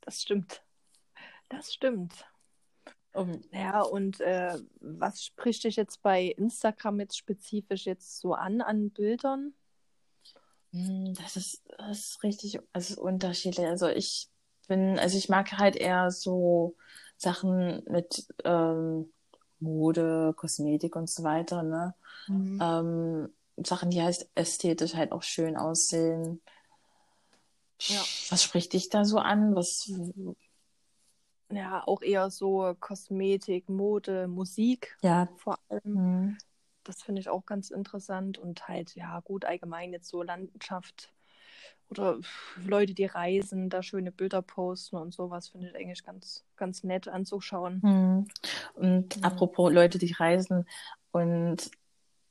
Das 0.00 0.20
stimmt. 0.20 0.64
Das 1.48 1.72
stimmt. 1.72 2.12
Um, 3.12 3.40
Ja, 3.52 3.82
und 3.82 4.20
äh, 4.20 4.58
was 4.80 5.24
spricht 5.24 5.62
dich 5.62 5.76
jetzt 5.76 6.02
bei 6.02 6.24
Instagram 6.24 6.98
jetzt 6.98 7.16
spezifisch 7.16 7.86
jetzt 7.86 8.18
so 8.18 8.34
an, 8.34 8.60
an 8.60 8.90
Bildern? 8.90 9.54
Hm, 10.72 11.14
Das 11.14 11.36
ist, 11.36 11.62
das 11.78 11.98
ist 12.00 12.22
richtig, 12.24 12.58
ist 12.76 12.98
unterschiedlich. 12.98 13.64
Also 13.68 13.86
ich 13.86 14.28
bin, 14.66 14.98
also 14.98 15.16
ich 15.16 15.28
mag 15.28 15.52
halt 15.52 15.76
eher 15.76 16.10
so 16.10 16.74
Sachen 17.16 17.84
mit 17.88 18.26
ähm, 18.44 19.13
Mode, 19.64 20.34
Kosmetik 20.36 20.96
und 20.96 21.10
so 21.10 21.24
weiter, 21.24 21.64
ne? 21.64 21.94
Mhm. 22.28 22.58
Ähm, 22.60 23.30
Sachen, 23.58 23.90
die 23.90 24.02
halt 24.02 24.28
ästhetisch 24.36 24.94
halt 24.94 25.12
auch 25.12 25.24
schön 25.24 25.56
aussehen. 25.56 26.42
Ja. 27.88 28.08
Was 28.30 28.42
spricht 28.42 28.72
dich 28.72 28.88
da 28.88 29.04
so 29.04 29.18
an? 29.18 29.54
Was, 29.54 29.90
Ja, 31.50 31.86
auch 31.86 32.02
eher 32.02 32.30
so 32.30 32.74
Kosmetik, 32.80 33.68
Mode, 33.68 34.26
Musik 34.28 34.98
ja, 35.02 35.28
vor 35.36 35.58
allem. 35.68 35.82
hm, 35.84 36.36
Das 36.84 37.02
finde 37.02 37.20
ich 37.22 37.30
auch 37.30 37.46
ganz 37.46 37.70
interessant 37.70 38.38
und 38.38 38.68
halt, 38.68 38.94
ja, 38.96 39.20
gut, 39.20 39.44
allgemein 39.46 39.92
jetzt 39.92 40.08
so 40.08 40.22
Landschaft 40.22 41.13
oder 41.90 42.18
Leute, 42.64 42.94
die 42.94 43.04
reisen, 43.04 43.70
da 43.70 43.82
schöne 43.82 44.10
Bilder 44.10 44.42
posten 44.42 44.96
und 44.96 45.14
sowas, 45.14 45.48
finde 45.48 45.68
ich 45.68 45.76
eigentlich 45.76 46.04
ganz, 46.04 46.44
ganz 46.56 46.82
nett 46.82 47.08
anzuschauen. 47.08 47.82
hm. 47.82 48.26
Und 48.74 49.16
Mhm. 49.16 49.24
apropos 49.24 49.72
Leute, 49.72 49.98
die 49.98 50.12
reisen 50.12 50.66
und 51.12 51.70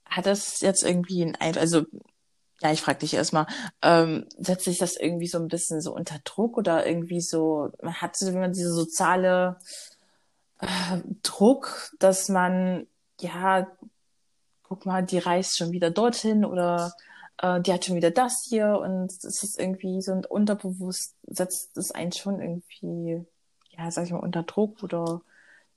hat 0.06 0.26
das 0.26 0.62
jetzt 0.62 0.84
irgendwie 0.84 1.24
ein 1.24 1.36
Einfluss, 1.36 1.62
also 1.62 1.86
ja, 2.62 2.72
ich 2.72 2.82
frage 2.82 3.00
dich 3.00 3.14
erstmal, 3.14 3.46
ähm, 3.82 4.26
setzt 4.38 4.66
sich 4.66 4.78
das 4.78 4.96
irgendwie 4.96 5.28
so 5.28 5.38
ein 5.38 5.48
bisschen 5.50 5.82
so 5.82 5.94
unter 5.94 6.20
Druck 6.24 6.58
oder 6.58 6.86
irgendwie 6.86 7.20
so, 7.20 7.72
man 7.82 7.96
hat 7.96 8.16
so 8.16 8.30
immer 8.30 8.48
diese 8.48 8.72
soziale 8.72 9.58
äh, 10.62 11.02
Druck, 11.24 11.92
dass 12.00 12.30
man, 12.30 12.88
ja, 13.20 13.68
guck 14.64 14.86
mal, 14.86 15.04
die 15.04 15.18
reist 15.18 15.58
schon 15.58 15.72
wieder 15.72 15.90
dorthin 15.92 16.46
oder 16.46 16.94
äh, 17.40 17.62
die 17.62 17.74
hat 17.74 17.86
schon 17.86 17.96
wieder 17.96 18.12
das 18.12 18.46
hier 18.48 18.80
und 18.80 19.12
es 19.12 19.44
ist 19.44 19.60
irgendwie 19.60 20.02
so 20.02 20.12
ein 20.12 20.26
unterbewusst 20.26 21.16
setzt 21.28 21.78
es 21.78 21.92
einen 21.92 22.12
schon 22.12 22.42
irgendwie, 22.42 23.26
ja, 23.72 23.92
sag 23.92 24.06
ich 24.06 24.12
mal, 24.12 24.20
unter 24.20 24.44
Druck 24.44 24.84
oder 24.84 25.22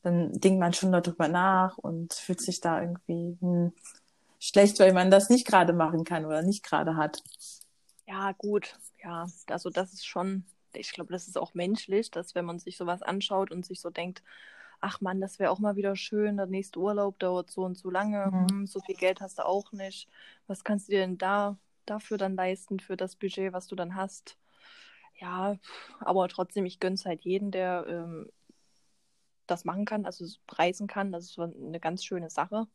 dann 0.03 0.33
denkt 0.33 0.61
man 0.61 0.73
schon 0.73 0.93
darüber 0.93 1.29
nach 1.29 1.79
und 1.79 2.15
fühlt 2.15 2.41
sich 2.41 2.61
da 2.61 2.81
irgendwie 2.81 3.37
hm, 3.41 3.73
schlecht, 4.39 4.79
weil 4.79 4.93
man 4.93 5.11
das 5.11 5.31
nicht 5.31 5.47
gerade 5.47 5.73
machen 5.73 6.05
kann 6.05 6.25
oder 6.25 6.43
nicht 6.43 6.63
gerade 6.63 6.97
hat. 6.97 7.23
Ja, 8.07 8.33
gut, 8.33 8.77
ja, 9.03 9.27
also 9.49 9.71
das 9.71 9.93
ist 9.93 10.07
schon, 10.07 10.45
ich 10.73 10.93
glaube, 10.93 11.13
das 11.13 11.27
ist 11.27 11.37
auch 11.37 11.55
menschlich, 11.55 12.11
dass 12.13 12.37
wenn 12.37 12.45
man 12.45 12.61
sich 12.61 12.77
sowas 12.77 13.03
anschaut 13.03 13.51
und 13.51 13.67
sich 13.67 13.81
so 13.81 13.91
denkt, 13.91 14.23
ach 14.81 15.01
Mann, 15.01 15.21
das 15.21 15.39
wäre 15.39 15.51
auch 15.51 15.59
mal 15.59 15.77
wieder 15.77 15.97
schön, 15.97 16.37
der 16.37 16.47
nächste 16.47 16.79
Urlaub 16.81 17.19
dauert 17.19 17.51
so 17.51 17.63
und 17.65 17.77
so 17.77 17.91
lange, 17.91 18.27
Mhm. 18.27 18.47
hm, 18.49 18.67
so 18.67 18.81
viel 18.81 18.97
Geld 18.97 19.21
hast 19.21 19.39
du 19.39 19.47
auch 19.47 19.73
nicht. 19.73 20.09
Was 20.47 20.65
kannst 20.65 20.89
du 20.89 20.93
dir 20.93 21.01
denn 21.01 21.19
da 21.19 21.59
dafür 21.87 22.19
dann 22.19 22.37
leisten, 22.37 22.81
für 22.81 22.97
das 22.97 23.17
Budget, 23.17 23.53
was 23.53 23.67
du 23.69 23.77
dann 23.77 23.95
hast? 23.95 24.39
Ja, 25.21 25.57
aber 26.01 26.29
trotzdem, 26.29 26.67
ich 26.67 26.81
gönn's 26.81 27.07
halt 27.07 27.23
jeden, 27.23 27.51
der 27.51 27.87
ähm, 27.89 28.31
das 29.47 29.65
machen 29.65 29.85
kann, 29.85 30.05
also 30.07 30.25
reisen 30.49 30.87
kann. 30.87 31.13
Das 31.13 31.25
ist 31.25 31.35
so 31.35 31.43
eine 31.43 31.81
ganz 31.81 32.05
schöne 32.05 32.31
Sache. 32.31 32.67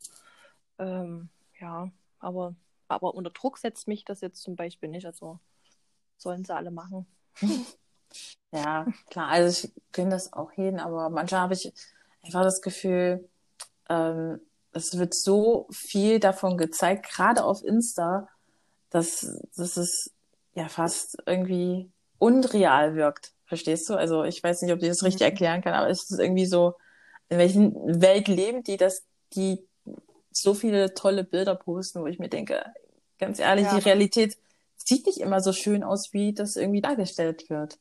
Ähm, 0.79 1.29
ja, 1.60 1.91
aber, 2.20 2.55
aber 2.88 3.13
unter 3.13 3.31
Druck 3.31 3.58
setzt 3.58 3.88
mich 3.88 4.05
das 4.05 4.22
jetzt 4.22 4.41
zum 4.41 4.55
Beispiel 4.55 4.89
nicht. 4.89 5.05
Also 5.05 5.39
sollen 6.17 6.46
sie 6.46 6.55
alle 6.55 6.72
machen. 6.72 7.05
Ja, 8.53 8.87
klar, 9.09 9.29
also 9.29 9.67
ich 9.67 9.73
gönne 9.93 10.11
das 10.11 10.33
auch 10.33 10.51
hin, 10.51 10.79
aber 10.79 11.09
manchmal 11.09 11.41
habe 11.41 11.53
ich 11.53 11.71
einfach 12.23 12.43
das 12.43 12.61
Gefühl, 12.61 13.29
ähm, 13.89 14.41
es 14.73 14.97
wird 14.97 15.13
so 15.13 15.67
viel 15.71 16.19
davon 16.19 16.57
gezeigt, 16.57 17.07
gerade 17.09 17.43
auf 17.43 17.63
Insta, 17.63 18.27
dass, 18.89 19.27
dass 19.55 19.77
es 19.77 20.11
ja 20.55 20.67
fast 20.69 21.17
irgendwie 21.25 21.91
unreal 22.19 22.95
wirkt. 22.95 23.33
Verstehst 23.45 23.89
du? 23.89 23.95
Also 23.95 24.23
ich 24.23 24.43
weiß 24.43 24.61
nicht, 24.61 24.73
ob 24.73 24.81
ich 24.81 24.89
das 24.89 25.03
richtig 25.03 25.21
Mhm. 25.21 25.31
erklären 25.31 25.61
kann, 25.61 25.73
aber 25.73 25.89
es 25.89 26.09
ist 26.09 26.19
irgendwie 26.19 26.45
so, 26.45 26.75
in 27.29 27.37
welchen 27.37 27.73
Welt 28.01 28.27
leben 28.27 28.63
die, 28.63 28.77
dass 28.77 29.03
die 29.33 29.65
so 30.31 30.53
viele 30.53 30.93
tolle 30.93 31.23
Bilder 31.23 31.55
posten, 31.55 32.01
wo 32.01 32.07
ich 32.07 32.19
mir 32.19 32.29
denke, 32.29 32.63
ganz 33.19 33.39
ehrlich, 33.39 33.65
Ja. 33.65 33.77
die 33.77 33.79
Realität 33.79 34.37
sieht 34.77 35.05
nicht 35.05 35.19
immer 35.19 35.41
so 35.41 35.53
schön 35.53 35.83
aus, 35.83 36.13
wie 36.13 36.33
das 36.33 36.55
irgendwie 36.55 36.81
dargestellt 36.81 37.49
wird. 37.49 37.79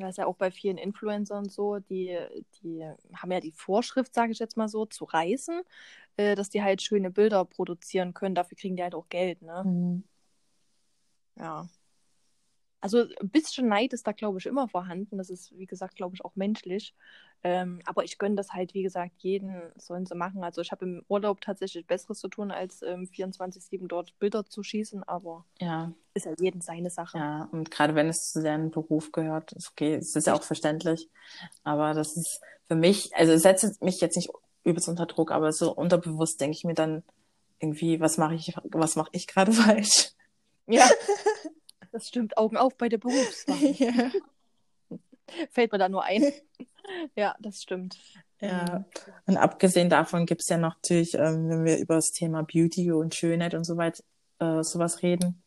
Das 0.00 0.10
ist 0.12 0.16
ja 0.18 0.26
auch 0.26 0.36
bei 0.36 0.50
vielen 0.50 0.78
Influencern 0.78 1.48
so, 1.48 1.78
die, 1.78 2.18
die 2.62 2.84
haben 3.14 3.32
ja 3.32 3.40
die 3.40 3.52
Vorschrift, 3.52 4.14
sage 4.14 4.32
ich 4.32 4.38
jetzt 4.38 4.56
mal 4.56 4.68
so, 4.68 4.86
zu 4.86 5.04
reisen, 5.04 5.62
äh, 6.16 6.34
dass 6.34 6.50
die 6.50 6.62
halt 6.62 6.82
schöne 6.82 7.10
Bilder 7.10 7.44
produzieren 7.44 8.14
können. 8.14 8.34
Dafür 8.34 8.56
kriegen 8.56 8.76
die 8.76 8.82
halt 8.82 8.94
auch 8.94 9.08
Geld, 9.08 9.42
ne? 9.42 9.62
Mhm. 9.64 10.04
Ja. 11.36 11.68
Also 12.80 13.04
ein 13.20 13.28
bisschen 13.28 13.68
Neid 13.68 13.92
ist 13.92 14.06
da, 14.06 14.12
glaube 14.12 14.38
ich, 14.38 14.46
immer 14.46 14.68
vorhanden. 14.68 15.18
Das 15.18 15.28
ist, 15.30 15.56
wie 15.58 15.66
gesagt, 15.66 15.96
glaube 15.96 16.14
ich, 16.14 16.24
auch 16.24 16.34
menschlich. 16.36 16.94
Ähm, 17.42 17.80
aber 17.86 18.04
ich 18.04 18.18
gönne 18.18 18.36
das 18.36 18.52
halt, 18.52 18.74
wie 18.74 18.82
gesagt, 18.82 19.12
jeden 19.18 19.60
sollen 19.76 20.06
sie 20.06 20.14
machen. 20.14 20.44
Also 20.44 20.60
ich 20.60 20.72
habe 20.72 20.84
im 20.84 21.04
Urlaub 21.08 21.40
tatsächlich 21.40 21.86
Besseres 21.86 22.18
zu 22.18 22.28
tun, 22.28 22.50
als 22.50 22.82
ähm, 22.82 23.08
24-7 23.14 23.86
dort 23.86 24.18
Bilder 24.18 24.44
zu 24.44 24.62
schießen, 24.62 25.02
aber 25.04 25.44
Ja, 25.60 25.92
ist 26.14 26.26
ja 26.26 26.32
jedem 26.38 26.60
seine 26.60 26.90
Sache. 26.90 27.16
ja, 27.18 27.48
und 27.52 27.70
gerade 27.70 27.94
wenn 27.94 28.08
es 28.08 28.32
zu 28.32 28.42
deren 28.42 28.70
Beruf 28.70 29.10
gehört, 29.12 29.52
ist 29.52 29.70
okay, 29.70 29.94
es 29.94 30.14
ist 30.14 30.26
ja 30.26 30.34
auch 30.34 30.42
verständlich. 30.42 31.08
Aber 31.64 31.94
das 31.94 32.16
ist 32.16 32.40
für 32.68 32.74
mich, 32.76 33.14
also 33.16 33.32
es 33.32 33.42
setzt 33.42 33.82
mich 33.82 34.00
jetzt 34.00 34.16
nicht 34.16 34.30
übelst 34.64 34.88
unter 34.88 35.06
Druck, 35.06 35.30
aber 35.32 35.52
so 35.52 35.74
unterbewusst 35.74 36.40
denke 36.40 36.56
ich 36.56 36.64
mir 36.64 36.74
dann 36.74 37.02
irgendwie, 37.58 38.00
was 38.00 38.18
mache 38.18 38.34
ich, 38.34 38.54
was 38.64 38.96
mache 38.96 39.10
ich 39.12 39.26
gerade 39.26 39.52
falsch? 39.52 40.12
Ja. 40.66 40.88
Das 41.92 42.06
stimmt, 42.06 42.36
Augen 42.36 42.56
auf 42.56 42.76
bei 42.76 42.88
der 42.88 42.98
Berufswahl. 42.98 43.56
ja. 43.78 44.10
Fällt 45.50 45.72
mir 45.72 45.78
da 45.78 45.88
nur 45.88 46.04
ein. 46.04 46.24
Ja, 47.14 47.36
das 47.40 47.62
stimmt. 47.62 47.98
Ja, 48.40 48.84
und 49.26 49.36
abgesehen 49.36 49.90
davon 49.90 50.24
gibt's 50.26 50.48
ja 50.48 50.56
noch 50.56 50.74
natürlich, 50.76 51.14
ähm, 51.14 51.48
wenn 51.48 51.64
wir 51.64 51.78
über 51.78 51.96
das 51.96 52.10
Thema 52.12 52.42
Beauty 52.42 52.90
und 52.90 53.14
Schönheit 53.14 53.54
und 53.54 53.64
so 53.64 53.76
weit 53.76 54.02
äh, 54.38 54.62
sowas 54.62 55.02
reden, 55.02 55.42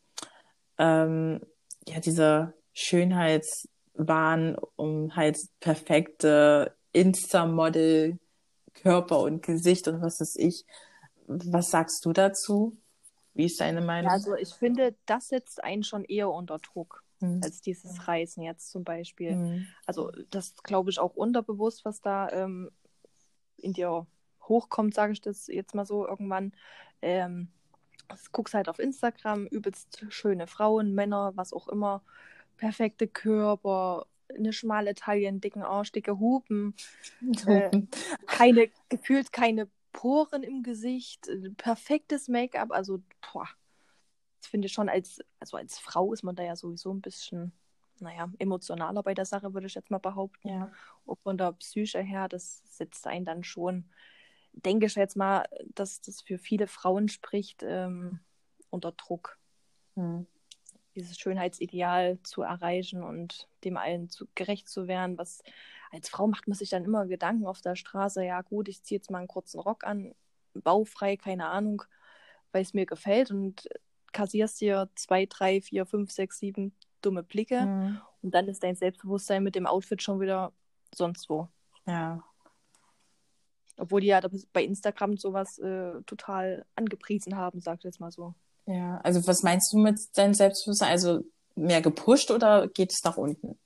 ähm, 0.78 1.40
ja, 1.88 2.00
dieser 2.00 2.54
Schönheitswahn 2.72 4.56
um 4.76 5.16
halt 5.16 5.38
perfekte 5.60 6.74
Insta-Model, 6.92 8.18
Körper 8.74 9.20
und 9.20 9.42
Gesicht 9.42 9.88
und 9.88 10.00
was 10.00 10.20
weiß 10.20 10.36
ich. 10.36 10.64
Was 11.26 11.70
sagst 11.70 12.04
du 12.04 12.12
dazu? 12.12 12.76
Wie 13.34 13.46
ist 13.46 13.60
deine 13.60 13.80
Meinung? 13.80 14.10
Also 14.10 14.34
ich 14.36 14.54
finde, 14.54 14.94
das 15.06 15.28
setzt 15.28 15.62
einen 15.62 15.82
schon 15.82 16.04
eher 16.04 16.30
unter 16.30 16.58
Druck 16.58 17.04
Hm. 17.20 17.40
als 17.42 17.60
dieses 17.60 18.06
Reisen 18.06 18.42
jetzt 18.42 18.70
zum 18.70 18.84
Beispiel. 18.84 19.32
Hm. 19.32 19.66
Also 19.86 20.10
das 20.30 20.54
glaube 20.62 20.90
ich 20.90 20.98
auch 20.98 21.14
unterbewusst, 21.14 21.84
was 21.84 22.00
da 22.00 22.28
ähm, 22.30 22.70
in 23.56 23.72
dir 23.72 24.06
hochkommt, 24.42 24.94
sage 24.94 25.12
ich 25.12 25.20
das 25.20 25.46
jetzt 25.46 25.74
mal 25.74 25.86
so 25.86 26.06
irgendwann. 26.06 26.52
Ähm, 27.02 27.48
guckst 28.32 28.54
halt 28.54 28.68
auf 28.68 28.78
Instagram, 28.78 29.46
übelst 29.46 30.04
schöne 30.10 30.46
Frauen, 30.46 30.94
Männer, 30.94 31.32
was 31.34 31.52
auch 31.52 31.68
immer, 31.68 32.02
perfekte 32.56 33.08
Körper, 33.08 34.06
eine 34.28 34.52
schmale 34.52 34.94
Taille, 34.94 35.28
einen 35.28 35.40
dicken 35.40 35.62
Arsch, 35.62 35.92
dicke 35.92 36.18
Hupen, 36.18 36.74
äh, 37.46 37.70
keine, 38.26 38.68
gefühlt 38.88 39.32
keine 39.32 39.68
Poren 39.94 40.42
im 40.42 40.62
Gesicht, 40.62 41.28
äh, 41.28 41.50
perfektes 41.50 42.28
Make-up, 42.28 42.70
also 42.72 43.02
boah, 43.32 43.48
ich 44.42 44.48
finde 44.50 44.68
schon 44.68 44.90
als, 44.90 45.20
also 45.40 45.56
als 45.56 45.78
Frau 45.78 46.12
ist 46.12 46.22
man 46.22 46.36
da 46.36 46.42
ja 46.42 46.56
sowieso 46.56 46.92
ein 46.92 47.00
bisschen, 47.00 47.52
naja, 48.00 48.30
emotionaler 48.38 49.02
bei 49.02 49.14
der 49.14 49.24
Sache, 49.24 49.54
würde 49.54 49.68
ich 49.68 49.74
jetzt 49.74 49.90
mal 49.90 49.98
behaupten. 49.98 50.48
Ja. 50.48 50.72
Auch 51.06 51.18
von 51.20 51.38
der 51.38 51.52
Psyche 51.52 52.00
her, 52.00 52.28
das 52.28 52.62
setzt 52.66 53.06
einen 53.06 53.24
dann 53.24 53.44
schon, 53.44 53.88
denke 54.52 54.86
ich 54.86 54.94
jetzt 54.96 55.16
mal, 55.16 55.46
dass 55.74 56.02
das 56.02 56.20
für 56.20 56.38
viele 56.38 56.66
Frauen 56.66 57.08
spricht, 57.08 57.62
ähm, 57.62 58.20
unter 58.68 58.92
Druck, 58.92 59.38
Hm. 59.96 60.26
Dieses 60.94 61.18
Schönheitsideal 61.18 62.18
zu 62.22 62.42
erreichen 62.42 63.02
und 63.02 63.48
dem 63.64 63.76
allen 63.76 64.08
zu, 64.08 64.26
gerecht 64.34 64.68
zu 64.68 64.86
werden. 64.86 65.18
Was 65.18 65.42
als 65.90 66.08
Frau 66.08 66.26
macht 66.26 66.48
man 66.48 66.56
sich 66.56 66.70
dann 66.70 66.84
immer 66.84 67.06
Gedanken 67.06 67.46
auf 67.46 67.60
der 67.60 67.76
Straße, 67.76 68.24
ja 68.24 68.42
gut, 68.42 68.68
ich 68.68 68.82
ziehe 68.82 68.98
jetzt 68.98 69.10
mal 69.10 69.18
einen 69.18 69.28
kurzen 69.28 69.60
Rock 69.60 69.84
an, 69.84 70.14
baufrei, 70.54 71.16
keine 71.16 71.48
Ahnung, 71.48 71.82
weil 72.52 72.62
es 72.62 72.74
mir 72.74 72.86
gefällt 72.86 73.30
und 73.30 73.68
kassierst 74.12 74.60
dir 74.60 74.88
zwei, 74.94 75.26
drei, 75.26 75.60
vier, 75.60 75.86
fünf, 75.86 76.10
sechs, 76.10 76.38
sieben 76.38 76.74
dumme 77.02 77.22
Blicke 77.22 77.60
Hm. 77.60 78.00
und 78.22 78.34
dann 78.34 78.48
ist 78.48 78.62
dein 78.62 78.76
Selbstbewusstsein 78.76 79.42
mit 79.42 79.54
dem 79.54 79.66
Outfit 79.66 80.02
schon 80.02 80.20
wieder 80.20 80.52
sonst 80.94 81.28
wo. 81.28 81.48
Ja. 81.86 82.22
Obwohl 83.76 84.00
die 84.00 84.06
ja 84.06 84.20
bei 84.52 84.64
Instagram 84.64 85.16
sowas 85.16 85.58
äh, 85.58 86.00
total 86.06 86.64
angepriesen 86.76 87.36
haben, 87.36 87.60
sag 87.60 87.78
ich 87.78 87.84
jetzt 87.84 88.00
mal 88.00 88.12
so. 88.12 88.34
Ja. 88.66 89.00
Also 89.02 89.26
was 89.26 89.42
meinst 89.42 89.72
du 89.72 89.78
mit 89.78 89.98
deinem 90.16 90.34
Selbstbewusstsein? 90.34 90.90
Also 90.90 91.24
mehr 91.54 91.82
gepusht 91.82 92.30
oder 92.30 92.68
geht 92.68 92.92
es 92.92 93.04
nach 93.04 93.16
unten? 93.16 93.58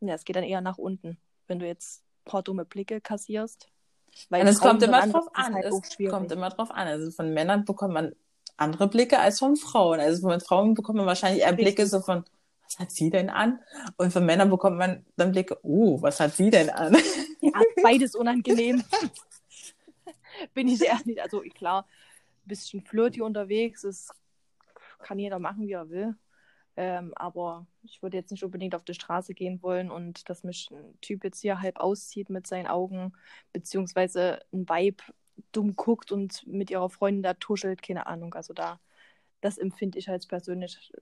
Ja, 0.00 0.14
es 0.14 0.24
geht 0.24 0.36
dann 0.36 0.44
eher 0.44 0.60
nach 0.60 0.78
unten, 0.78 1.18
wenn 1.46 1.58
du 1.58 1.66
jetzt 1.66 2.02
ein 2.02 2.30
paar 2.30 2.42
dumme 2.42 2.64
Blicke 2.64 3.00
kassierst. 3.00 3.68
Weil 4.28 4.42
Und 4.42 4.48
es 4.48 4.60
kommt 4.60 4.82
immer 4.82 5.06
drauf 5.06 5.28
an. 5.32 5.54
halt 5.54 5.64
es 5.64 6.10
kommt 6.10 6.32
immer 6.32 6.50
drauf 6.50 6.70
an. 6.70 6.86
Also 6.86 7.10
von 7.10 7.32
Männern 7.32 7.64
bekommt 7.64 7.94
man 7.94 8.14
andere 8.56 8.88
Blicke 8.88 9.18
als 9.18 9.38
von 9.38 9.56
Frauen. 9.56 10.00
Also 10.00 10.28
von 10.28 10.40
Frauen 10.40 10.74
bekommt 10.74 10.98
man 10.98 11.06
wahrscheinlich 11.06 11.42
eher 11.42 11.52
Blicke 11.52 11.86
so 11.86 12.00
von, 12.00 12.24
was 12.64 12.78
hat 12.78 12.92
sie 12.92 13.10
denn 13.10 13.30
an? 13.30 13.60
Und 13.96 14.12
von 14.12 14.26
Männern 14.26 14.50
bekommt 14.50 14.76
man 14.76 15.04
dann 15.16 15.32
Blicke, 15.32 15.58
oh, 15.62 16.00
was 16.02 16.20
hat 16.20 16.34
sie 16.34 16.50
denn 16.50 16.70
an? 16.70 16.96
Ja, 17.40 17.52
beides 17.82 18.14
unangenehm. 18.14 18.82
Bin 20.54 20.68
ich 20.68 20.82
ehrlich. 20.82 21.22
Also 21.22 21.40
klar, 21.54 21.86
bisschen 22.44 22.82
flirty 22.82 23.22
unterwegs, 23.22 23.82
das 23.82 24.10
kann 25.00 25.18
jeder 25.18 25.38
machen, 25.38 25.66
wie 25.66 25.72
er 25.72 25.90
will. 25.90 26.14
Ähm, 26.74 27.12
aber 27.16 27.66
ich 27.82 28.02
würde 28.02 28.16
jetzt 28.16 28.30
nicht 28.30 28.44
unbedingt 28.44 28.74
auf 28.74 28.84
die 28.84 28.94
Straße 28.94 29.34
gehen 29.34 29.62
wollen 29.62 29.90
und 29.90 30.28
dass 30.30 30.42
mich 30.42 30.70
ein 30.70 30.98
Typ 31.02 31.22
jetzt 31.24 31.40
hier 31.40 31.60
halb 31.60 31.78
auszieht 31.78 32.30
mit 32.30 32.46
seinen 32.46 32.66
Augen, 32.66 33.12
beziehungsweise 33.52 34.40
ein 34.52 34.66
Weib 34.68 35.02
dumm 35.52 35.76
guckt 35.76 36.12
und 36.12 36.46
mit 36.46 36.70
ihrer 36.70 36.88
Freundin 36.88 37.22
da 37.22 37.34
tuschelt, 37.34 37.82
keine 37.82 38.06
Ahnung. 38.06 38.34
Also 38.34 38.54
da, 38.54 38.80
das 39.42 39.58
empfinde 39.58 39.98
ich 39.98 40.08
als 40.08 40.26
persönlich 40.26 40.92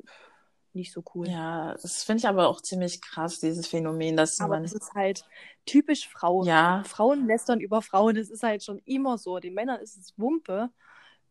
nicht 0.72 0.92
so 0.92 1.02
cool. 1.14 1.28
Ja, 1.28 1.74
das 1.74 2.04
finde 2.04 2.20
ich 2.20 2.28
aber 2.28 2.48
auch 2.48 2.60
ziemlich 2.60 3.00
krass, 3.00 3.40
dieses 3.40 3.66
Phänomen, 3.66 4.16
dass 4.16 4.40
Aber 4.40 4.54
man, 4.54 4.62
das 4.64 4.72
ist 4.72 4.94
halt 4.94 5.24
typisch 5.66 6.08
Frauen. 6.08 6.46
ja, 6.46 6.82
Frauen 6.84 7.26
lästern 7.26 7.60
über 7.60 7.82
Frauen, 7.82 8.14
das 8.14 8.28
ist 8.28 8.42
halt 8.42 8.62
schon 8.62 8.78
immer 8.84 9.18
so. 9.18 9.38
Den 9.38 9.54
Männern 9.54 9.80
ist 9.80 9.96
es 9.96 10.14
Wumpe, 10.16 10.70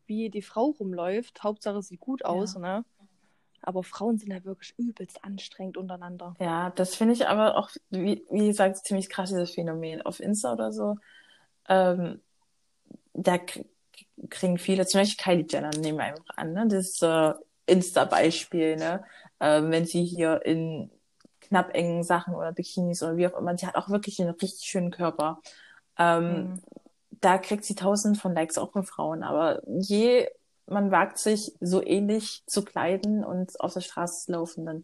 wie 0.10 0.30
die 0.30 0.42
Frau 0.42 0.76
rumläuft. 0.78 1.42
Hauptsache 1.44 1.82
sieht 1.82 2.02
gut 2.02 2.26
aus, 2.26 2.58
ne? 2.58 2.84
Aber 3.62 3.84
Frauen 3.84 4.18
sind 4.18 4.34
halt 4.34 4.46
wirklich 4.46 4.74
übelst 4.78 5.24
anstrengend 5.24 5.78
untereinander. 5.78 6.36
Ja, 6.40 6.72
das 6.72 6.96
finde 6.96 7.14
ich 7.14 7.28
aber 7.28 7.58
auch, 7.58 7.70
wie, 7.90 8.26
wie 8.30 8.48
gesagt, 8.48 8.78
ziemlich 8.86 9.10
krass, 9.10 9.30
dieses 9.30 9.54
Phänomen. 9.54 10.02
Auf 10.02 10.20
Insta 10.20 10.54
oder 10.54 10.72
so, 10.72 10.96
ähm, 11.68 12.22
da 13.14 13.38
kriegen 14.30 14.58
viele, 14.58 14.86
zum 14.86 15.02
Beispiel 15.02 15.24
Kylie 15.24 15.46
Jenner, 15.50 15.72
nehmen 15.78 15.98
wir 15.98 16.06
einfach 16.06 16.38
an, 16.38 16.54
ne? 16.54 16.68
Das 16.68 17.02
äh, 17.02 17.34
Insta-Beispiel, 17.66 18.78
ne? 18.78 19.04
Ähm, 19.40 19.72
wenn 19.72 19.86
sie 19.86 20.04
hier 20.04 20.42
in 20.46 20.90
knapp 21.42 21.76
engen 21.76 22.04
Sachen 22.04 22.36
oder 22.36 22.52
Bikinis 22.52 23.04
oder 23.04 23.18
wie 23.18 23.28
auch 23.28 23.38
immer, 23.38 23.58
sie 23.58 23.68
hat 23.68 23.76
auch 23.76 23.90
wirklich 23.90 24.22
einen 24.22 24.32
richtig 24.32 24.70
schönen 24.70 24.92
Körper. 24.92 25.42
Ähm, 25.98 26.44
Mhm. 26.44 26.62
Da 27.22 27.38
kriegt 27.38 27.64
sie 27.66 27.76
tausend 27.76 28.18
von 28.18 28.34
Likes 28.34 28.58
auch 28.58 28.72
von 28.72 28.84
Frauen. 28.86 29.24
Aber 29.24 29.62
je 29.66 30.28
man 30.72 30.92
wagt 30.92 31.18
sich 31.18 31.52
so 31.60 31.84
ähnlich 31.84 32.44
zu 32.46 32.64
kleiden 32.64 33.24
und 33.24 33.60
auf 33.60 33.74
der 33.74 33.82
Straße 33.82 34.26
zu 34.26 34.32
laufen, 34.34 34.66
dann, 34.68 34.84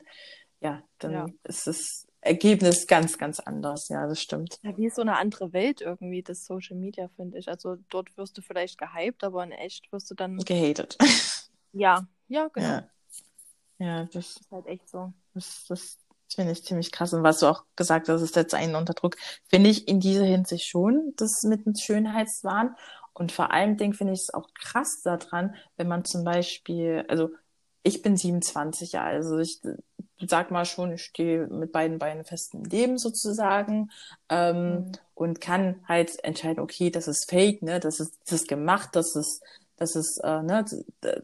ja, 0.59 0.81
dann 0.97 1.11
Ja. 1.11 1.25
ist 1.43 1.67
das 1.67 2.07
Ergebnis 2.21 2.87
ganz, 2.87 3.19
ganz 3.19 3.39
anders. 3.39 3.87
Ja, 3.89 4.07
das 4.07 4.19
stimmt. 4.19 4.59
Ja, 4.63 4.75
wie 4.77 4.87
ist 4.87 4.95
so 4.95 5.03
eine 5.03 5.17
andere 5.17 5.53
Welt 5.53 5.81
irgendwie, 5.81 6.23
das 6.23 6.43
Social 6.45 6.75
Media, 6.75 7.07
finde 7.15 7.37
ich. 7.37 7.47
Also 7.47 7.77
dort 7.89 8.17
wirst 8.17 8.35
du 8.35 8.41
vielleicht 8.41 8.79
gehypt, 8.79 9.23
aber 9.23 9.43
in 9.43 9.51
echt 9.51 9.91
wirst 9.91 10.09
du 10.09 10.15
dann. 10.15 10.37
Gehatet. 10.39 10.97
Ja, 11.71 12.07
ja, 12.27 12.47
genau. 12.47 12.67
Ja. 12.67 12.89
Ja, 13.77 14.05
das, 14.05 14.37
Ist 14.37 14.51
halt 14.51 14.65
echt 14.67 14.89
so. 14.89 15.13
das, 15.33 15.65
das 15.67 15.97
finde 16.33 16.51
ich 16.51 16.63
ziemlich 16.65 16.91
krass. 16.91 17.13
Und 17.13 17.23
was 17.23 17.39
du 17.39 17.47
auch 17.47 17.63
gesagt 17.75 18.09
hast, 18.09 18.21
ist 18.21 18.33
setzt 18.33 18.55
einen 18.55 18.75
unter 18.75 18.93
Druck. 18.93 19.15
Finde 19.49 19.69
ich 19.69 19.87
in 19.87 19.99
dieser 19.99 20.25
Hinsicht 20.25 20.65
schon, 20.67 21.13
das 21.17 21.43
mit 21.43 21.65
dem 21.65 21.75
Schönheitswahn. 21.75 22.75
Und 23.13 23.31
vor 23.31 23.51
allem 23.51 23.77
finde 23.77 24.13
ich 24.13 24.21
es 24.21 24.33
auch 24.33 24.49
krass 24.53 25.01
daran, 25.03 25.55
wenn 25.77 25.87
man 25.87 26.03
zum 26.03 26.23
Beispiel, 26.23 27.05
also 27.07 27.29
ich 27.83 28.01
bin 28.01 28.17
27 28.17 28.93
Jahre, 28.93 29.15
also 29.15 29.37
ich 29.39 29.61
sag 30.19 30.51
mal 30.51 30.65
schon, 30.65 30.93
ich 30.93 31.03
stehe 31.03 31.47
mit 31.47 31.71
beiden 31.71 31.99
Beinen 31.99 32.25
fest 32.25 32.53
im 32.53 32.63
Leben 32.63 32.97
sozusagen 32.97 33.91
ähm, 34.29 34.75
Mhm. 34.75 34.91
und 35.13 35.41
kann 35.41 35.83
halt 35.87 36.23
entscheiden, 36.23 36.59
okay, 36.59 36.89
das 36.89 37.07
ist 37.07 37.29
fake, 37.29 37.61
ne, 37.61 37.79
das 37.79 37.99
ist, 37.99 38.19
das 38.25 38.33
ist 38.41 38.47
gemacht, 38.47 38.89
das 38.93 39.15
ist, 39.15 39.43
das 39.77 39.95
ist, 39.95 40.17
äh, 40.23 40.41
ne, 40.41 40.65
d- 41.03 41.21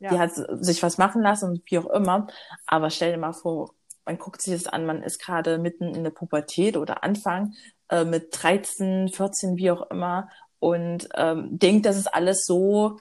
Ja. 0.00 0.10
die 0.10 0.18
hat 0.18 0.32
sich 0.64 0.82
was 0.82 0.98
machen 0.98 1.22
lassen 1.22 1.50
und 1.50 1.62
wie 1.70 1.78
auch 1.78 1.86
immer. 1.90 2.26
Aber 2.66 2.90
stell 2.90 3.12
dir 3.12 3.18
mal 3.18 3.32
vor, 3.32 3.74
man 4.04 4.18
guckt 4.18 4.42
sich 4.42 4.54
das 4.54 4.66
an, 4.66 4.86
man 4.86 5.02
ist 5.02 5.18
gerade 5.20 5.58
mitten 5.58 5.94
in 5.94 6.04
der 6.04 6.10
Pubertät 6.10 6.76
oder 6.76 7.04
Anfang 7.04 7.54
äh, 7.88 8.04
mit 8.04 8.28
13, 8.30 9.08
14, 9.08 9.56
wie 9.56 9.70
auch 9.70 9.90
immer 9.90 10.28
und 10.58 11.08
ähm, 11.14 11.58
denkt, 11.58 11.86
das 11.86 11.96
ist 11.96 12.12
alles 12.12 12.44
so 12.46 12.98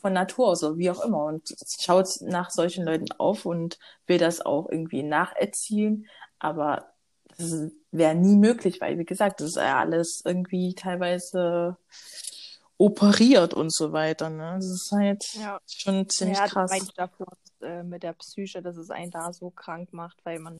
von 0.00 0.12
Natur 0.12 0.56
so 0.56 0.78
wie 0.78 0.90
auch 0.90 1.04
immer 1.04 1.24
und 1.24 1.54
schaut 1.80 2.08
nach 2.20 2.50
solchen 2.50 2.84
Leuten 2.84 3.10
auf 3.18 3.44
und 3.44 3.78
will 4.06 4.18
das 4.18 4.40
auch 4.44 4.68
irgendwie 4.70 5.02
nacherzielen, 5.02 6.06
aber 6.38 6.86
das 7.36 7.72
wäre 7.90 8.14
nie 8.14 8.36
möglich, 8.36 8.80
weil 8.80 8.98
wie 8.98 9.04
gesagt, 9.04 9.40
das 9.40 9.50
ist 9.50 9.56
ja 9.56 9.80
alles 9.80 10.22
irgendwie 10.24 10.74
teilweise 10.74 11.76
operiert 12.78 13.54
und 13.54 13.72
so 13.72 13.92
weiter, 13.92 14.30
ne? 14.30 14.54
Das 14.56 14.66
ist 14.66 14.90
halt 14.92 15.24
Ja. 15.34 15.60
schon 15.66 16.08
ziemlich 16.08 16.38
ja, 16.38 16.48
krass. 16.48 16.72
ich 16.72 16.92
davor 16.94 17.28
äh, 17.60 17.82
mit 17.82 18.02
der 18.02 18.14
Psyche, 18.14 18.62
dass 18.62 18.76
es 18.76 18.90
einen 18.90 19.10
da 19.10 19.32
so 19.32 19.50
krank 19.50 19.92
macht, 19.92 20.24
weil 20.24 20.38
man 20.38 20.58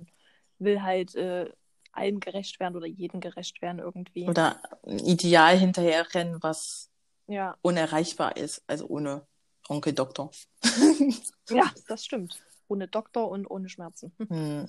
will 0.59 0.83
halt 0.83 1.15
äh, 1.17 1.51
allen 1.93 2.21
gerecht 2.21 2.61
werden 2.61 2.77
oder 2.77 2.87
jedem 2.87 3.21
gerecht 3.21 3.61
werden 3.63 3.79
irgendwie. 3.79 4.29
Oder 4.29 4.61
ein 4.87 4.99
Ideal 5.01 5.57
hinterherrennen, 5.59 6.43
was 6.43 6.91
Ja, 7.27 7.57
unerreichbar 7.63 8.37
ist, 8.37 8.63
also 8.67 8.87
ohne 8.87 9.27
Onkel 9.69 9.93
Doktor. 9.93 10.31
ja, 11.51 11.65
das 11.89 12.05
stimmt. 12.05 12.41
Ohne 12.69 12.89
Doktor 12.89 13.29
und 13.29 13.47
ohne 13.47 13.69
Schmerzen 13.69 14.13
hm, 14.29 14.69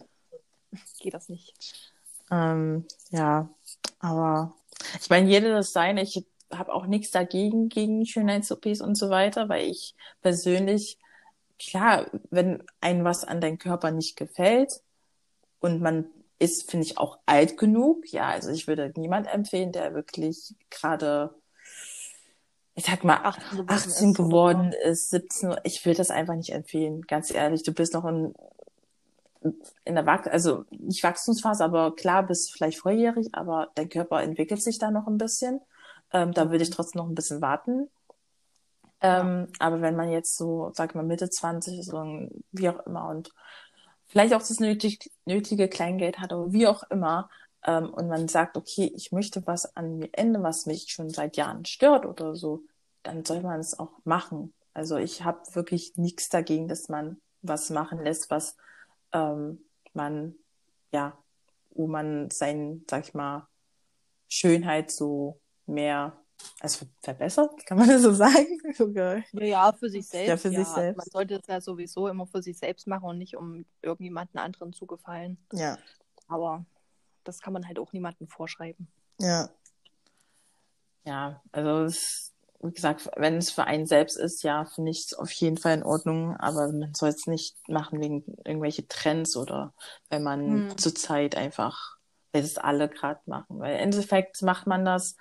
geht 0.99 1.13
das 1.13 1.29
nicht. 1.29 1.53
Ähm, 2.31 2.85
ja, 3.09 3.49
aber 3.99 4.53
ich 4.99 5.09
meine, 5.09 5.29
jeder 5.29 5.49
das 5.53 5.71
sein. 5.71 5.97
Ich 5.97 6.25
habe 6.51 6.73
auch 6.73 6.85
nichts 6.85 7.11
dagegen, 7.11 7.69
gegen 7.69 8.05
Schönheits-OPs 8.05 8.81
und 8.81 8.95
so 8.95 9.09
weiter, 9.09 9.49
weil 9.49 9.69
ich 9.69 9.95
persönlich, 10.21 10.99
klar, 11.59 12.07
wenn 12.29 12.63
einem 12.81 13.03
was 13.03 13.23
an 13.23 13.41
deinem 13.41 13.57
Körper 13.57 13.91
nicht 13.91 14.15
gefällt 14.15 14.81
und 15.59 15.81
man 15.81 16.05
ist, 16.39 16.69
finde 16.69 16.85
ich, 16.85 16.97
auch 16.97 17.19
alt 17.25 17.57
genug, 17.57 18.11
ja, 18.11 18.27
also 18.27 18.49
ich 18.49 18.67
würde 18.67 18.91
niemand 18.97 19.33
empfehlen, 19.33 19.71
der 19.71 19.93
wirklich 19.93 20.53
gerade, 20.69 21.33
ich 22.75 22.85
sag 22.85 23.03
mal, 23.03 23.21
18 23.23 23.57
geworden 23.63 23.69
18 23.69 23.89
ist 23.89 24.01
oder 24.01 24.13
geworden 24.13 24.73
ist, 24.83 25.09
17, 25.09 25.55
ich 25.63 25.85
will 25.85 25.93
das 25.93 26.11
einfach 26.11 26.35
nicht 26.35 26.51
empfehlen, 26.51 27.01
ganz 27.03 27.33
ehrlich. 27.33 27.63
Du 27.63 27.73
bist 27.73 27.93
noch 27.93 28.05
in, 28.05 28.33
in 29.85 29.95
der 29.95 30.05
Wach 30.05 30.25
also 30.25 30.65
nicht 30.71 31.03
Wachstumsphase, 31.03 31.63
aber 31.63 31.95
klar, 31.95 32.23
bist 32.23 32.51
vielleicht 32.51 32.79
volljährig, 32.79 33.29
aber 33.31 33.71
dein 33.75 33.89
Körper 33.89 34.21
entwickelt 34.21 34.61
sich 34.61 34.77
da 34.77 34.91
noch 34.91 35.07
ein 35.07 35.17
bisschen. 35.17 35.61
Ähm, 36.13 36.31
da 36.33 36.49
würde 36.51 36.63
ich 36.63 36.69
trotzdem 36.69 36.99
noch 36.99 37.09
ein 37.09 37.15
bisschen 37.15 37.41
warten. 37.41 37.89
Ähm, 39.01 39.47
Aber 39.59 39.81
wenn 39.81 39.95
man 39.95 40.09
jetzt 40.09 40.37
so, 40.37 40.71
sag 40.73 40.95
mal, 40.95 41.03
Mitte 41.03 41.29
20 41.29 41.79
ist, 41.79 41.91
so 41.91 41.97
ein, 41.97 42.43
wie 42.51 42.69
auch 42.69 42.85
immer, 42.85 43.09
und 43.09 43.31
vielleicht 44.07 44.33
auch 44.33 44.39
das 44.39 44.59
nötig, 44.59 45.11
nötige 45.25 45.67
Kleingeld 45.67 46.19
hat, 46.19 46.33
aber 46.33 46.51
wie 46.53 46.67
auch 46.67 46.83
immer, 46.89 47.29
ähm, 47.65 47.93
und 47.93 48.07
man 48.07 48.27
sagt, 48.27 48.57
okay, 48.57 48.91
ich 48.95 49.11
möchte 49.11 49.45
was 49.47 49.75
an 49.75 49.97
mir 49.97 50.09
ändern, 50.13 50.43
was 50.43 50.65
mich 50.65 50.87
schon 50.89 51.09
seit 51.09 51.37
Jahren 51.37 51.65
stört 51.65 52.05
oder 52.05 52.35
so, 52.35 52.63
dann 53.03 53.25
soll 53.25 53.41
man 53.41 53.59
es 53.59 53.77
auch 53.77 53.91
machen. 54.03 54.53
Also 54.73 54.97
ich 54.97 55.23
habe 55.23 55.41
wirklich 55.53 55.95
nichts 55.97 56.29
dagegen, 56.29 56.67
dass 56.67 56.89
man 56.89 57.21
was 57.41 57.69
machen 57.69 57.99
lässt, 58.03 58.29
was 58.29 58.57
ähm, 59.13 59.59
man, 59.93 60.35
ja, 60.91 61.17
wo 61.71 61.87
man 61.87 62.29
sein, 62.29 62.83
sag 62.89 63.07
ich 63.07 63.13
mal, 63.13 63.47
Schönheit 64.27 64.91
so 64.91 65.39
mehr, 65.67 66.13
also 66.59 66.85
verbessert, 67.01 67.65
kann 67.65 67.77
man 67.77 67.87
das 67.89 68.01
so 68.01 68.13
sagen? 68.13 68.59
Okay. 68.79 69.23
Ja, 69.33 69.71
für 69.71 69.89
sich 69.89 70.07
selbst. 70.07 70.27
Ja, 70.27 70.37
für 70.37 70.49
ja. 70.49 70.59
sich 70.63 70.67
selbst. 70.67 70.97
Man 70.97 71.07
sollte 71.09 71.35
es 71.35 71.47
ja 71.47 71.61
sowieso 71.61 72.07
immer 72.09 72.27
für 72.27 72.41
sich 72.41 72.57
selbst 72.57 72.87
machen 72.87 73.05
und 73.05 73.17
nicht 73.17 73.37
um 73.37 73.65
irgendjemanden 73.81 74.37
anderen 74.37 74.73
zu 74.73 74.85
gefallen. 74.85 75.37
Ja. 75.53 75.77
Aber 76.27 76.65
das 77.23 77.39
kann 77.41 77.53
man 77.53 77.65
halt 77.67 77.79
auch 77.79 77.93
niemandem 77.93 78.27
vorschreiben. 78.27 78.87
Ja. 79.19 79.49
Ja, 81.05 81.41
also 81.51 81.83
es, 81.83 82.33
wie 82.61 82.73
gesagt, 82.73 83.09
wenn 83.15 83.37
es 83.37 83.51
für 83.51 83.65
einen 83.65 83.85
selbst 83.85 84.17
ist, 84.17 84.43
ja, 84.43 84.65
finde 84.65 84.91
ich 84.91 85.05
es 85.05 85.13
auf 85.13 85.31
jeden 85.31 85.57
Fall 85.57 85.75
in 85.75 85.83
Ordnung, 85.83 86.35
aber 86.37 86.67
man 86.71 86.93
soll 86.95 87.09
es 87.09 87.27
nicht 87.27 87.55
machen 87.69 88.01
wegen 88.01 88.23
irgendwelche 88.43 88.87
Trends 88.87 89.37
oder 89.37 89.73
wenn 90.09 90.23
man 90.23 90.69
Hm. 90.69 90.77
zurzeit 90.77 91.35
einfach, 91.35 91.97
weil 92.33 92.43
es 92.43 92.57
alle 92.57 92.89
gerade 92.89 93.21
machen. 93.25 93.59
Weil 93.59 93.75
im 93.75 93.81
Endeffekt 93.83 94.41
macht 94.41 94.67
man 94.67 94.83
das 94.83 95.15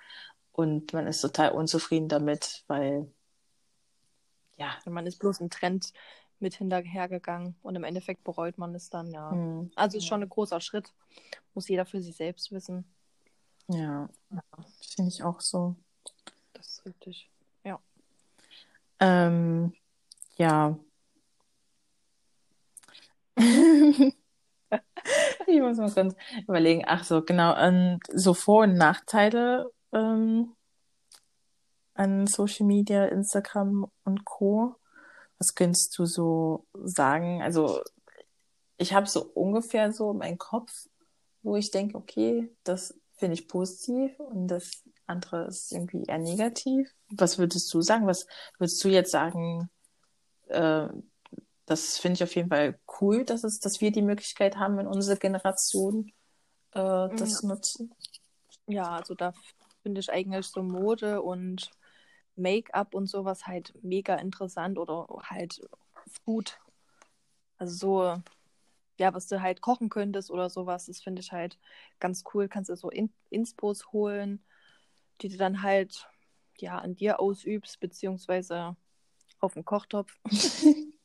und 0.55 0.93
man 0.93 1.07
ist 1.07 1.21
total 1.21 1.51
unzufrieden 1.51 2.07
damit, 2.07 2.63
weil 2.67 3.11
ja, 4.57 4.75
Und 4.85 4.93
man 4.93 5.05
ist 5.05 5.19
bloß 5.19 5.41
ein 5.41 5.49
Trend 5.49 5.91
mit 6.39 6.55
hinterhergegangen 6.55 7.55
und 7.61 7.75
im 7.75 7.83
Endeffekt 7.83 8.23
bereut 8.23 8.57
man 8.57 8.73
es 8.75 8.89
dann, 8.89 9.11
ja. 9.11 9.31
hm, 9.31 9.71
Also 9.75 9.97
ist 9.97 10.07
schon 10.07 10.21
ein 10.21 10.29
großer 10.29 10.61
Schritt. 10.61 10.93
Muss 11.53 11.67
jeder 11.67 11.85
für 11.85 12.01
sich 12.01 12.15
selbst 12.15 12.51
wissen. 12.51 12.85
ja, 13.67 14.09
finde 14.95 15.09
ich 15.09 15.23
auch 15.23 15.39
so. 15.41 15.75
Das 16.53 16.67
ist 16.67 16.85
richtig. 16.85 17.29
Ähm, 18.99 19.73
ja. 20.37 20.77
Ich 25.47 25.59
muss 25.61 25.77
mal 25.77 25.91
ganz 25.91 26.15
überlegen. 26.47 26.83
Ach 26.87 27.03
so, 27.03 27.21
genau. 27.23 27.55
Ähm, 27.57 27.99
so 28.13 28.33
Vor- 28.33 28.63
und 28.63 28.75
Nachteile 28.75 29.71
ähm, 29.95 30.55
an 31.95 32.27
Social 32.27 32.67
Media, 32.67 33.05
Instagram 33.05 33.89
und 34.03 34.25
Co. 34.25 34.75
Was 35.37 35.55
könntest 35.55 35.97
du 35.97 36.05
so 36.05 36.67
sagen? 36.73 37.41
Also 37.41 37.81
ich 38.77 38.93
habe 38.93 39.07
so 39.07 39.23
ungefähr 39.33 39.91
so 39.91 40.13
meinen 40.13 40.37
Kopf, 40.37 40.87
wo 41.41 41.55
ich 41.55 41.71
denke, 41.71 41.97
okay, 41.97 42.53
das 42.63 42.93
finde 43.13 43.35
ich 43.35 43.47
positiv 43.47 44.19
und 44.19 44.47
das 44.47 44.83
andere 45.07 45.45
ist 45.45 45.71
irgendwie 45.71 46.03
eher 46.03 46.17
negativ. 46.17 46.93
Was 47.09 47.37
würdest 47.37 47.73
du 47.73 47.81
sagen? 47.81 48.07
Was 48.07 48.27
würdest 48.57 48.83
du 48.83 48.89
jetzt 48.89 49.11
sagen? 49.11 49.69
Äh, 50.47 50.87
das 51.65 51.97
finde 51.97 52.15
ich 52.15 52.23
auf 52.23 52.35
jeden 52.35 52.49
Fall 52.49 52.79
cool, 52.99 53.23
dass 53.23 53.43
es, 53.43 53.59
dass 53.59 53.81
wir 53.81 53.91
die 53.91 54.01
Möglichkeit 54.01 54.57
haben, 54.57 54.79
in 54.79 54.87
unserer 54.87 55.15
Generation 55.15 56.11
äh, 56.71 57.09
das 57.15 57.43
nutzen. 57.43 57.93
Ja, 58.67 58.97
also 58.97 59.15
da 59.15 59.33
finde 59.85 60.01
ich 60.01 60.11
eigentlich 60.11 60.47
so 60.47 60.63
Mode 60.63 61.21
und 61.21 61.69
Make-up 62.35 62.95
und 62.95 63.05
sowas 63.05 63.45
halt 63.45 63.71
mega 63.83 64.15
interessant 64.15 64.79
oder 64.79 65.05
halt 65.29 65.61
gut. 66.25 66.59
Also 67.59 67.75
so, 67.75 68.23
ja, 68.97 69.13
was 69.13 69.27
du 69.27 69.43
halt 69.43 69.61
kochen 69.61 69.89
könntest 69.89 70.31
oder 70.31 70.49
sowas, 70.49 70.87
das 70.87 71.03
finde 71.03 71.21
ich 71.21 71.31
halt 71.31 71.59
ganz 71.99 72.23
cool. 72.33 72.47
Kannst 72.47 72.71
du 72.71 72.75
so 72.75 72.89
In 72.89 73.13
Inspos 73.29 73.91
holen, 73.93 74.43
die 75.21 75.29
du 75.29 75.37
dann 75.37 75.61
halt 75.61 76.09
ja 76.57 76.79
an 76.79 76.95
dir 76.95 77.19
ausübst, 77.19 77.79
beziehungsweise 77.79 78.75
auf 79.39 79.53
dem 79.53 79.65
Kochtopf. 79.65 80.17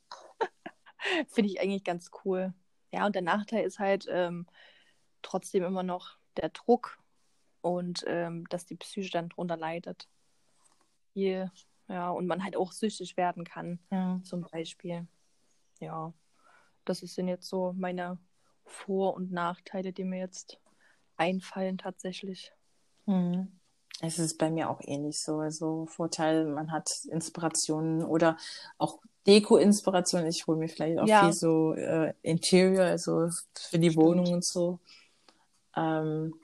finde 1.29 1.51
ich 1.51 1.61
eigentlich 1.61 1.85
ganz 1.85 2.11
cool. 2.25 2.55
Ja, 2.93 3.05
und 3.05 3.15
der 3.15 3.21
Nachteil 3.21 3.67
ist 3.67 3.79
halt 3.79 4.07
ähm, 4.09 4.47
trotzdem 5.21 5.65
immer 5.65 5.83
noch 5.83 6.17
der 6.39 6.49
Druck 6.49 6.99
und 7.61 8.05
ähm, 8.07 8.47
dass 8.49 8.67
die 8.67 8.77
Psyche 8.77 9.11
dann 9.11 9.29
drunter 9.29 9.57
leidet. 9.57 10.09
Viel, 11.13 11.51
ja, 11.89 12.11
und 12.11 12.27
man 12.27 12.45
halt 12.45 12.57
auch 12.57 12.73
süchtig 12.73 13.17
werden 13.17 13.45
kann, 13.45 13.81
Ja. 13.91 14.21
zum 14.23 14.43
Beispiel. 14.43 15.07
Ja, 15.81 16.13
das 16.85 16.99
sind 17.01 17.29
jetzt 17.29 17.49
so 17.49 17.73
meine 17.77 18.19
Vor- 18.65 19.15
und 19.15 19.33
Nachteile, 19.33 19.93
die 19.93 20.05
mir 20.05 20.19
jetzt 20.21 20.61
einfallen 21.17 21.79
tatsächlich. 21.79 22.53
Mhm. 23.07 23.61
Es 24.03 24.19
ist 24.19 24.39
bei 24.39 24.51
mir 24.51 24.71
auch 24.71 24.81
ähnlich 24.83 25.21
so. 25.21 25.41
Also 25.41 25.87
Vorteil, 25.87 26.47
man 26.47 26.71
hat 26.73 27.05
Inspirationen 27.11 28.03
oder 28.05 28.39
auch 28.79 29.01
Deko-Inspirationen. 29.27 30.27
Ich 30.29 30.47
hole 30.47 30.59
mir 30.59 30.69
vielleicht 30.69 30.99
auch 30.99 31.07
Ja. 31.07 31.25
viel 31.25 31.33
so 31.35 31.75
äh, 31.75 32.15
Interior, 32.23 32.85
also 32.85 33.29
für 33.59 33.79
die 33.79 33.91
Stimmt. 33.91 34.05
Wohnung 34.05 34.33
und 34.33 34.45
so. 34.45 34.79
Ähm, 35.77 36.35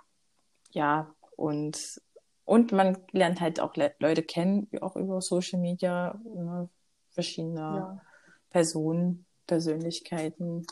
ja, 0.72 1.14
und, 1.36 2.00
und 2.44 2.72
man 2.72 2.98
lernt 3.12 3.40
halt 3.40 3.60
auch 3.60 3.74
Le 3.76 3.94
Leute 3.98 4.22
kennen, 4.22 4.68
auch 4.80 4.96
über 4.96 5.20
Social 5.20 5.58
Media, 5.60 6.18
ne, 6.24 6.68
verschiedene 7.10 7.60
Ja, 7.76 8.00
Personen, 8.50 9.26
Persönlichkeiten. 9.46 10.66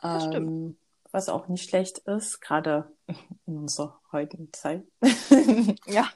Das 0.00 0.24
stimmt. 0.24 0.48
Ähm, 0.48 0.76
was 1.12 1.28
auch 1.28 1.48
nicht 1.48 1.68
schlecht 1.68 1.98
ist, 1.98 2.40
gerade 2.40 2.90
in 3.46 3.58
unserer 3.58 4.00
heutigen 4.12 4.52
Zeit. 4.52 4.84
ja. 5.86 6.08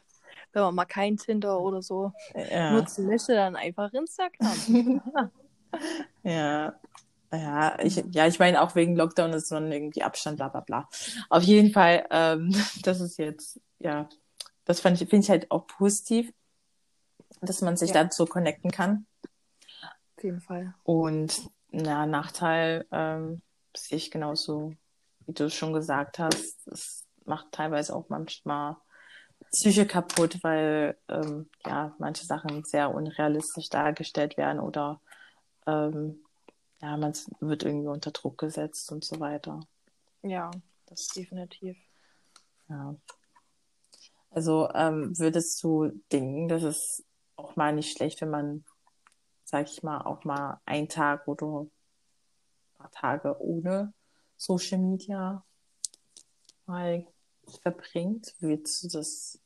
Wenn 0.53 0.63
man 0.63 0.75
mal 0.75 0.85
kein 0.87 1.19
Tinder 1.19 1.61
oder 1.61 1.83
so 1.83 2.13
Ja. 2.51 2.73
nutzen 2.73 3.07
möchte, 3.07 3.35
dann 3.35 3.57
einfach 3.57 3.93
Instagram. 3.93 5.31
Ja. 6.23 6.75
Ja, 7.33 7.79
ich, 7.81 8.03
ja, 8.13 8.27
ich 8.27 8.39
meine 8.39 8.63
auch 8.63 8.75
wegen 8.75 8.97
Lockdown 8.97 9.33
ist 9.33 9.51
dann 9.51 9.71
irgendwie 9.73 10.03
Abstand, 10.03 10.37
bla 10.37 10.49
bla 10.49 10.61
bla. 10.61 10.89
Auf 11.29 11.43
jeden 11.43 11.73
Fall, 11.73 12.07
ähm, 12.11 12.53
das 12.83 13.01
ist 13.01 13.19
jetzt, 13.19 13.61
ja, 13.79 14.09
das 14.65 14.81
fand 14.81 15.01
ich, 15.01 15.09
finde 15.09 15.25
ich 15.25 15.31
halt 15.31 15.51
auch 15.51 15.67
positiv, 15.67 16.33
dass 17.41 17.61
man 17.63 17.77
sich 17.77 17.91
Ja. 17.91 18.05
dazu 18.05 18.27
connecten 18.27 18.71
kann. 18.71 19.07
Auf 20.17 20.25
jeden 20.25 20.41
Fall. 20.41 20.75
Und 20.85 21.51
na, 21.71 22.07
Nachteil 22.07 22.87
ähm, 22.91 23.43
sehe 23.77 23.99
ich 23.99 24.11
genauso, 24.11 24.73
wie 25.27 25.33
du 25.33 25.45
es 25.45 25.55
schon 25.55 25.73
gesagt 25.73 26.19
hast. 26.19 26.67
Es 26.69 27.05
macht 27.25 27.53
teilweise 27.53 27.95
auch 27.95 28.09
manchmal 28.09 28.77
Psyche 29.53 29.87
kaputt, 29.87 30.39
weil 30.43 30.97
ähm, 31.09 31.51
ja 31.67 31.95
manche 31.99 32.25
Sachen 32.25 32.65
sehr 32.65 32.95
unrealistisch 32.95 33.69
dargestellt 33.69 34.37
werden 34.37 34.61
oder 34.61 35.01
ähm, 35.67 36.21
ja, 36.81 36.97
man 36.97 37.13
wird 37.41 37.63
irgendwie 37.63 37.89
unter 37.89 38.11
Druck 38.11 38.39
gesetzt 38.39 38.93
und 38.93 39.05
so 39.05 39.21
weiter. 39.21 39.61
Ja, 40.23 40.51
Das, 40.87 41.09
definitiv. 41.09 41.77
ja. 42.69 42.97
Also 44.31 44.69
ähm, 44.75 45.19
würdest 45.19 45.63
du 45.63 45.91
denken, 46.13 46.49
dass 46.49 46.63
es 46.63 47.05
auch 47.37 47.57
mal 47.57 47.75
nicht 47.75 47.97
schlecht, 47.97 48.21
wenn 48.21 48.31
man, 48.31 48.65
sag 49.45 49.67
ich 49.71 49.83
mal, 49.83 50.03
auch 50.03 50.25
mal 50.25 50.61
einen 50.67 50.89
Tag 50.89 51.27
oder 51.27 51.63
ein 51.63 51.71
paar 52.77 52.91
Tage 52.91 53.41
ohne 53.41 53.95
Social 54.37 54.79
Media 54.79 55.43
mal 56.67 57.07
verbringt? 57.63 58.35
Würdest 58.41 58.83
du 58.85 58.89
das? 58.89 59.39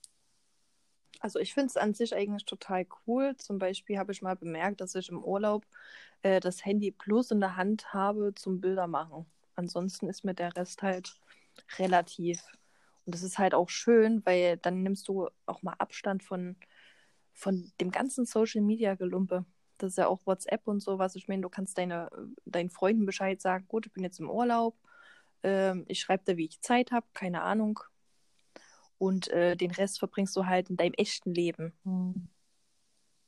Also 1.20 1.38
ich 1.38 1.54
finde 1.54 1.68
es 1.68 1.76
an 1.76 1.94
sich 1.94 2.14
eigentlich 2.14 2.46
total 2.46 2.86
cool. 3.06 3.36
Zum 3.36 3.58
Beispiel 3.58 3.98
habe 3.98 4.12
ich 4.12 4.22
mal 4.22 4.36
bemerkt, 4.36 4.80
dass 4.80 4.94
ich 4.94 5.10
im 5.10 5.22
Urlaub 5.22 5.66
äh, 6.22 6.40
das 6.40 6.64
Handy 6.64 6.90
bloß 6.90 7.32
in 7.32 7.40
der 7.40 7.56
Hand 7.56 7.92
habe 7.92 8.34
zum 8.34 8.60
Bilder 8.60 8.86
machen. 8.86 9.26
Ansonsten 9.54 10.08
ist 10.08 10.24
mir 10.24 10.34
der 10.34 10.56
Rest 10.56 10.82
halt 10.82 11.14
relativ. 11.78 12.42
Und 13.04 13.14
das 13.14 13.22
ist 13.22 13.38
halt 13.38 13.54
auch 13.54 13.68
schön, 13.68 14.24
weil 14.24 14.56
dann 14.56 14.82
nimmst 14.82 15.08
du 15.08 15.28
auch 15.46 15.62
mal 15.62 15.74
Abstand 15.78 16.24
von, 16.24 16.56
von 17.34 17.70
dem 17.80 17.90
ganzen 17.90 18.24
Social 18.24 18.62
Media 18.62 18.94
Gelumpe. 18.94 19.44
Das 19.78 19.92
ist 19.92 19.98
ja 19.98 20.06
auch 20.06 20.26
WhatsApp 20.26 20.66
und 20.66 20.80
sowas. 20.80 21.16
Ich 21.16 21.28
meine, 21.28 21.42
du 21.42 21.48
kannst 21.48 21.76
deine, 21.78 22.10
deinen 22.46 22.70
Freunden 22.70 23.06
Bescheid 23.06 23.40
sagen, 23.40 23.66
gut, 23.68 23.86
ich 23.86 23.92
bin 23.92 24.04
jetzt 24.04 24.20
im 24.20 24.30
Urlaub. 24.30 24.76
Ähm, 25.42 25.84
ich 25.88 26.00
schreibe 26.00 26.24
da, 26.24 26.36
wie 26.36 26.46
ich 26.46 26.60
Zeit 26.60 26.92
habe, 26.92 27.06
keine 27.14 27.42
Ahnung. 27.42 27.80
Und 29.00 29.28
äh, 29.28 29.56
den 29.56 29.70
Rest 29.70 29.98
verbringst 29.98 30.36
du 30.36 30.44
halt 30.44 30.68
in 30.68 30.76
deinem 30.76 30.92
echten 30.92 31.32
Leben. 31.34 31.72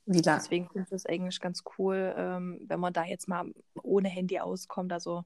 Wie 0.05 0.21
lange? 0.21 0.37
Deswegen 0.39 0.67
finde 0.67 0.83
ich 0.83 0.89
das 0.89 1.05
eigentlich 1.07 1.39
ganz 1.39 1.63
cool, 1.77 2.13
ähm, 2.15 2.59
wenn 2.67 2.79
man 2.79 2.93
da 2.93 3.03
jetzt 3.05 3.27
mal 3.27 3.51
ohne 3.81 4.07
Handy 4.07 4.39
auskommt. 4.39 4.93
Also 4.93 5.23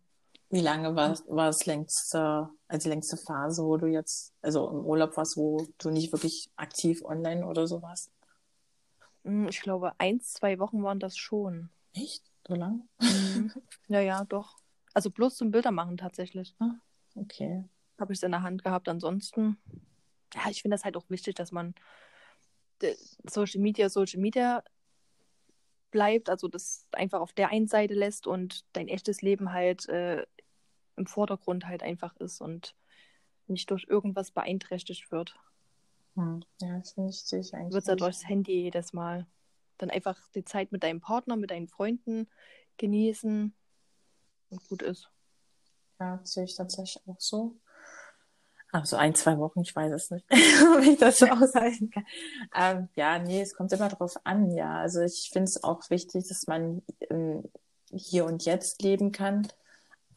Wie 0.50 0.62
lange 0.62 0.96
war, 0.96 1.18
war 1.28 1.48
das 1.48 1.66
längste, 1.66 2.50
also 2.70 2.84
die 2.84 2.90
längste 2.90 3.18
Phase, 3.18 3.62
wo 3.62 3.76
du 3.76 3.88
jetzt, 3.88 4.34
also 4.42 4.70
im 4.70 4.86
Urlaub 4.86 5.18
warst, 5.18 5.36
wo 5.36 5.68
du 5.80 5.90
nicht 5.90 6.14
wirklich 6.14 6.50
aktiv 6.56 7.04
online 7.04 7.46
oder 7.46 7.68
so 7.68 7.82
warst? 7.82 8.10
mh, 9.24 9.50
ich 9.50 9.62
glaube, 9.62 9.92
ein, 10.00 10.22
zwei 10.22 10.60
Wochen 10.60 10.82
waren 10.84 11.00
das 11.00 11.18
schon. 11.18 11.70
Echt? 11.94 12.24
So 12.48 12.56
lang? 12.56 12.88
Ja, 13.90 14.00
ja, 14.00 14.24
doch. 14.26 14.58
Also 14.94 15.12
bloß 15.12 15.36
zum 15.36 15.52
Bildermachen 15.52 15.98
tatsächlich. 15.98 16.56
Okay. 17.16 17.66
Habe 18.00 18.14
ich 18.14 18.20
es 18.20 18.24
in 18.24 18.32
der 18.32 18.44
Hand 18.44 18.64
gehabt. 18.64 18.88
Ansonsten, 18.90 19.58
ja, 20.36 20.50
ich 20.50 20.62
finde 20.62 20.76
das 20.76 20.86
halt 20.86 20.98
auch 20.98 21.10
wichtig, 21.10 21.36
dass 21.36 21.52
man 21.52 21.74
äh, 22.82 22.96
Social 23.26 23.62
Media 23.62 23.90
Social 23.90 24.20
Media 24.20 24.64
bleibt, 25.92 26.30
also 26.30 26.48
das 26.48 26.88
einfach 26.92 27.22
auf 27.22 27.34
der 27.34 27.50
einen 27.50 27.68
Seite 27.68 27.94
lässt 27.94 28.28
und 28.28 28.66
dein 28.74 28.88
echtes 28.88 29.22
Leben 29.22 29.54
halt 29.54 29.88
äh, 29.90 30.26
im 30.96 31.06
Vordergrund 31.06 31.66
halt 31.66 31.84
einfach 31.84 32.16
ist 32.18 32.42
und 32.42 32.76
nicht 33.48 33.72
durch 33.72 33.86
irgendwas 33.88 34.32
beeinträchtigt 34.32 35.12
wird. 35.12 35.36
Hm. 36.16 36.44
Ja, 36.60 36.78
das 36.80 36.92
finde 36.92 37.10
ich 37.12 37.54
eigentlich. 37.54 37.74
Wird 37.74 37.88
ja 37.88 37.96
durchs 37.96 38.28
Handy 38.28 38.64
jedes 38.64 38.94
Mal. 38.94 39.28
Dann 39.78 39.90
einfach 39.90 40.20
die 40.34 40.44
Zeit 40.44 40.72
mit 40.72 40.84
deinem 40.84 41.00
Partner, 41.00 41.36
mit 41.36 41.52
deinen 41.52 41.68
Freunden 41.68 42.28
genießen 42.78 43.54
und 44.50 44.68
gut 44.68 44.82
ist. 44.82 45.10
Ja, 46.00 46.20
sehe 46.24 46.46
ich 46.46 46.56
tatsächlich 46.56 47.08
auch 47.08 47.20
so. 47.20 47.60
Also 48.72 48.98
ein, 48.98 49.16
zwei 49.16 49.38
Wochen, 49.38 49.62
ich 49.62 49.76
weiß 49.76 49.94
es 49.94 50.12
nicht, 50.12 50.26
ob 50.76 50.84
ich 50.84 50.98
das 50.98 51.20
so 51.20 51.28
aushalten 51.28 51.90
kann. 51.90 52.06
Ähm, 52.54 52.90
ja, 52.96 53.18
nee, 53.18 53.42
es 53.42 53.56
kommt 53.56 53.72
immer 53.72 53.88
drauf 53.88 54.16
an, 54.24 54.52
ja. 54.52 54.80
Also 54.80 55.02
ich 55.02 55.30
finde 55.32 55.46
es 55.46 55.64
auch 55.64 55.90
wichtig, 55.90 56.28
dass 56.28 56.48
man 56.48 56.82
ähm, 57.10 57.44
hier 57.92 58.26
und 58.26 58.46
jetzt 58.46 58.82
leben 58.82 59.12
kann. 59.12 59.48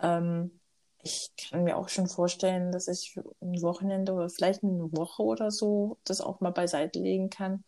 Ähm, 0.00 0.60
ich 1.02 1.30
kann 1.36 1.64
mir 1.64 1.76
auch 1.76 1.88
schon 1.88 2.08
vorstellen, 2.08 2.72
dass 2.72 2.88
ich 2.88 3.18
ein 3.40 3.62
Wochenende 3.62 4.12
oder 4.12 4.28
vielleicht 4.28 4.62
eine 4.62 4.92
Woche 4.92 5.22
oder 5.22 5.50
so 5.50 5.98
das 6.04 6.20
auch 6.20 6.40
mal 6.40 6.50
beiseite 6.50 6.98
legen 6.98 7.30
kann. 7.30 7.64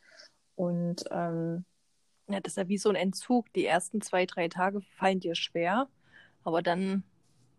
Und 0.55 1.05
ähm, 1.11 1.65
ja, 2.29 2.41
das 2.41 2.53
ist 2.53 2.57
ja 2.57 2.69
wie 2.69 2.79
so 2.79 2.91
ein 2.91 2.97
Entzug. 2.97 3.53
Die 3.55 3.65
ersten 3.65 4.01
zwei, 4.01 4.27
drei 4.27 4.49
Tage 4.49 4.81
fallen 4.99 5.21
dir 5.21 5.35
schwer, 5.35 5.89
aber 6.45 6.63
dann, 6.63 7.05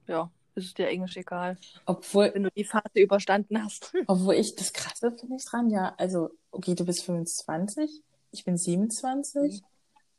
ja, 0.07 0.29
ist 0.55 0.65
es 0.65 0.73
dir 0.73 0.87
eigentlich 0.87 1.17
egal. 1.17 1.57
Obwohl, 1.85 2.31
wenn 2.33 2.43
du 2.43 2.51
die 2.51 2.63
Phase 2.63 2.99
überstanden 2.99 3.63
hast. 3.63 3.93
Obwohl 4.07 4.35
ich 4.35 4.55
das 4.55 4.73
krasse 4.73 5.11
finde 5.11 5.35
ich 5.37 5.45
dran, 5.45 5.69
ja. 5.69 5.93
Also, 5.97 6.29
okay, 6.51 6.75
du 6.75 6.85
bist 6.85 7.03
25, 7.03 8.01
ich 8.31 8.45
bin 8.45 8.57
27. 8.57 9.61
Mhm. 9.61 9.67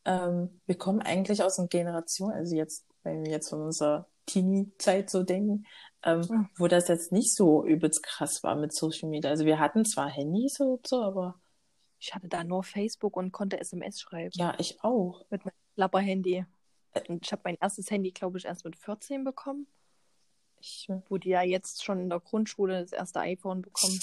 Ähm, 0.07 0.61
wir 0.66 0.77
kommen 0.77 1.01
eigentlich 1.01 1.42
aus 1.42 1.59
einer 1.59 1.68
Generation, 1.68 2.31
also 2.31 2.55
jetzt, 2.55 2.85
wenn 3.03 3.25
wir 3.25 3.33
jetzt 3.33 3.49
von 3.49 3.62
unserer 3.62 4.07
Teenie-Zeit 4.27 5.11
so 5.11 5.23
denken, 5.23 5.66
ähm, 6.03 6.20
mhm. 6.20 6.49
wo 6.57 6.68
das 6.68 6.88
jetzt 6.88 7.12
nicht 7.12 7.35
so 7.35 7.64
übelst 7.64 8.03
krass 8.03 8.42
war 8.42 8.57
mit 8.57 8.75
Social 8.75 9.09
Media. 9.09 9.31
Also 9.31 9.44
wir 9.44 9.59
hatten 9.59 9.85
zwar 9.85 10.09
Handys 10.09 10.61
und 10.61 10.87
so, 10.87 11.03
aber 11.03 11.40
ich 11.99 12.14
hatte 12.14 12.29
da 12.29 12.44
nur 12.44 12.62
Facebook 12.62 13.16
und 13.16 13.33
konnte 13.33 13.59
SMS 13.59 14.01
schreiben. 14.01 14.33
Ja, 14.35 14.55
ich 14.59 14.83
auch. 14.83 15.25
Mit 15.31 15.44
meinem 15.44 15.55
Lapper-Handy. 15.77 16.44
Und 17.09 17.25
ich 17.25 17.33
habe 17.33 17.42
mein 17.44 17.57
erstes 17.61 17.90
Handy, 17.90 18.12
glaube 18.12 18.38
ich, 18.38 18.44
erst 18.44 18.64
mit 18.64 18.77
14 18.77 19.25
bekommen. 19.25 19.66
Ich, 20.64 20.88
wo 21.09 21.18
die 21.18 21.29
ja 21.29 21.42
jetzt 21.42 21.85
schon 21.85 22.00
in 22.00 22.09
der 22.09 22.20
Grundschule 22.20 22.81
das 22.81 22.92
erste 22.92 23.20
iPhone 23.20 23.61
bekommen. 23.61 24.00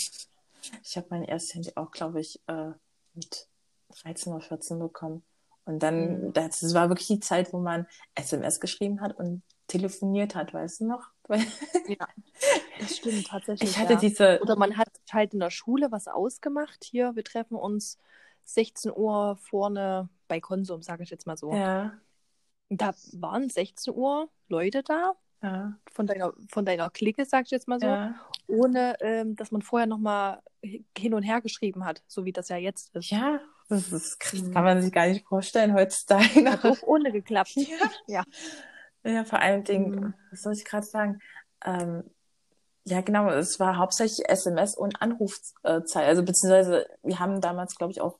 Ich 0.83 0.95
habe 0.95 1.07
mein 1.09 1.23
erstes 1.23 1.55
Handy 1.55 1.71
auch, 1.75 1.89
glaube 1.89 2.21
ich, 2.21 2.39
äh, 2.47 2.69
mit 3.15 3.47
13 4.03 4.31
oder 4.31 4.41
14 4.41 4.77
bekommen. 4.77 5.23
Und 5.65 5.79
dann, 5.79 6.27
mhm. 6.27 6.33
das, 6.33 6.59
das 6.59 6.73
war 6.75 6.89
wirklich 6.89 7.07
die 7.07 7.19
Zeit, 7.19 7.51
wo 7.51 7.59
man 7.59 7.87
SMS 8.13 8.59
geschrieben 8.59 9.01
hat 9.01 9.17
und 9.17 9.41
telefoniert 9.65 10.35
hat, 10.35 10.53
weißt 10.53 10.81
du 10.81 10.85
noch? 10.85 11.09
ja, 11.29 12.07
das 12.79 12.97
stimmt 12.97 13.27
tatsächlich. 13.27 13.71
Ich 13.71 13.77
hatte 13.77 13.93
ja. 13.93 13.99
diese. 13.99 14.39
Oder 14.41 14.55
man 14.55 14.77
hat 14.77 14.89
halt 15.11 15.33
in 15.33 15.39
der 15.39 15.49
Schule 15.49 15.91
was 15.91 16.07
ausgemacht. 16.07 16.83
Hier, 16.83 17.15
wir 17.15 17.23
treffen 17.23 17.55
uns 17.55 17.97
16 18.43 18.91
Uhr 18.95 19.37
vorne 19.37 20.09
bei 20.27 20.39
Konsum, 20.39 20.83
sage 20.83 21.03
ich 21.03 21.09
jetzt 21.09 21.25
mal 21.25 21.37
so. 21.37 21.53
Ja. 21.53 21.93
Da 22.69 22.93
waren 23.13 23.49
16 23.49 23.93
Uhr 23.93 24.29
Leute 24.47 24.83
da. 24.83 25.13
Ja. 25.41 25.73
Von 25.91 26.07
deiner, 26.07 26.33
von 26.49 26.65
deiner 26.65 26.89
Clique, 26.89 27.25
sag 27.25 27.45
ich 27.45 27.51
jetzt 27.51 27.67
mal 27.67 27.79
so, 27.79 27.87
ja. 27.87 28.15
ohne 28.47 28.95
ähm, 29.01 29.35
dass 29.35 29.51
man 29.51 29.61
vorher 29.61 29.87
nochmal 29.87 30.41
hin 30.97 31.13
und 31.13 31.23
her 31.23 31.41
geschrieben 31.41 31.83
hat, 31.83 32.03
so 32.07 32.25
wie 32.25 32.31
das 32.31 32.49
ja 32.49 32.57
jetzt 32.57 32.95
ist. 32.95 33.09
Ja, 33.09 33.39
das 33.69 33.91
ist 33.91 34.19
krass. 34.19 34.41
Mhm. 34.41 34.53
Kann 34.53 34.63
man 34.63 34.81
sich 34.81 34.91
gar 34.91 35.07
nicht 35.07 35.25
vorstellen 35.25 35.73
heutzutage. 35.73 36.51
Hat 36.51 36.65
auch 36.65 36.83
ohne 36.83 37.11
geklappt. 37.11 37.55
Ja. 37.55 37.89
ja. 38.07 38.23
Ja, 39.03 39.23
vor 39.23 39.39
allen 39.39 39.63
Dingen, 39.63 39.89
mhm. 39.89 40.13
was 40.29 40.43
soll 40.43 40.53
ich 40.53 40.63
gerade 40.63 40.85
sagen? 40.85 41.19
Ähm, 41.65 42.03
ja, 42.83 43.01
genau, 43.01 43.29
es 43.29 43.59
war 43.59 43.77
hauptsächlich 43.77 44.27
SMS 44.27 44.75
und 44.75 45.01
Anrufzeit. 45.01 46.05
Also 46.05 46.23
beziehungsweise 46.23 46.85
wir 47.01 47.19
haben 47.19 47.41
damals, 47.41 47.75
glaube 47.75 47.91
ich, 47.91 48.01
auch 48.01 48.19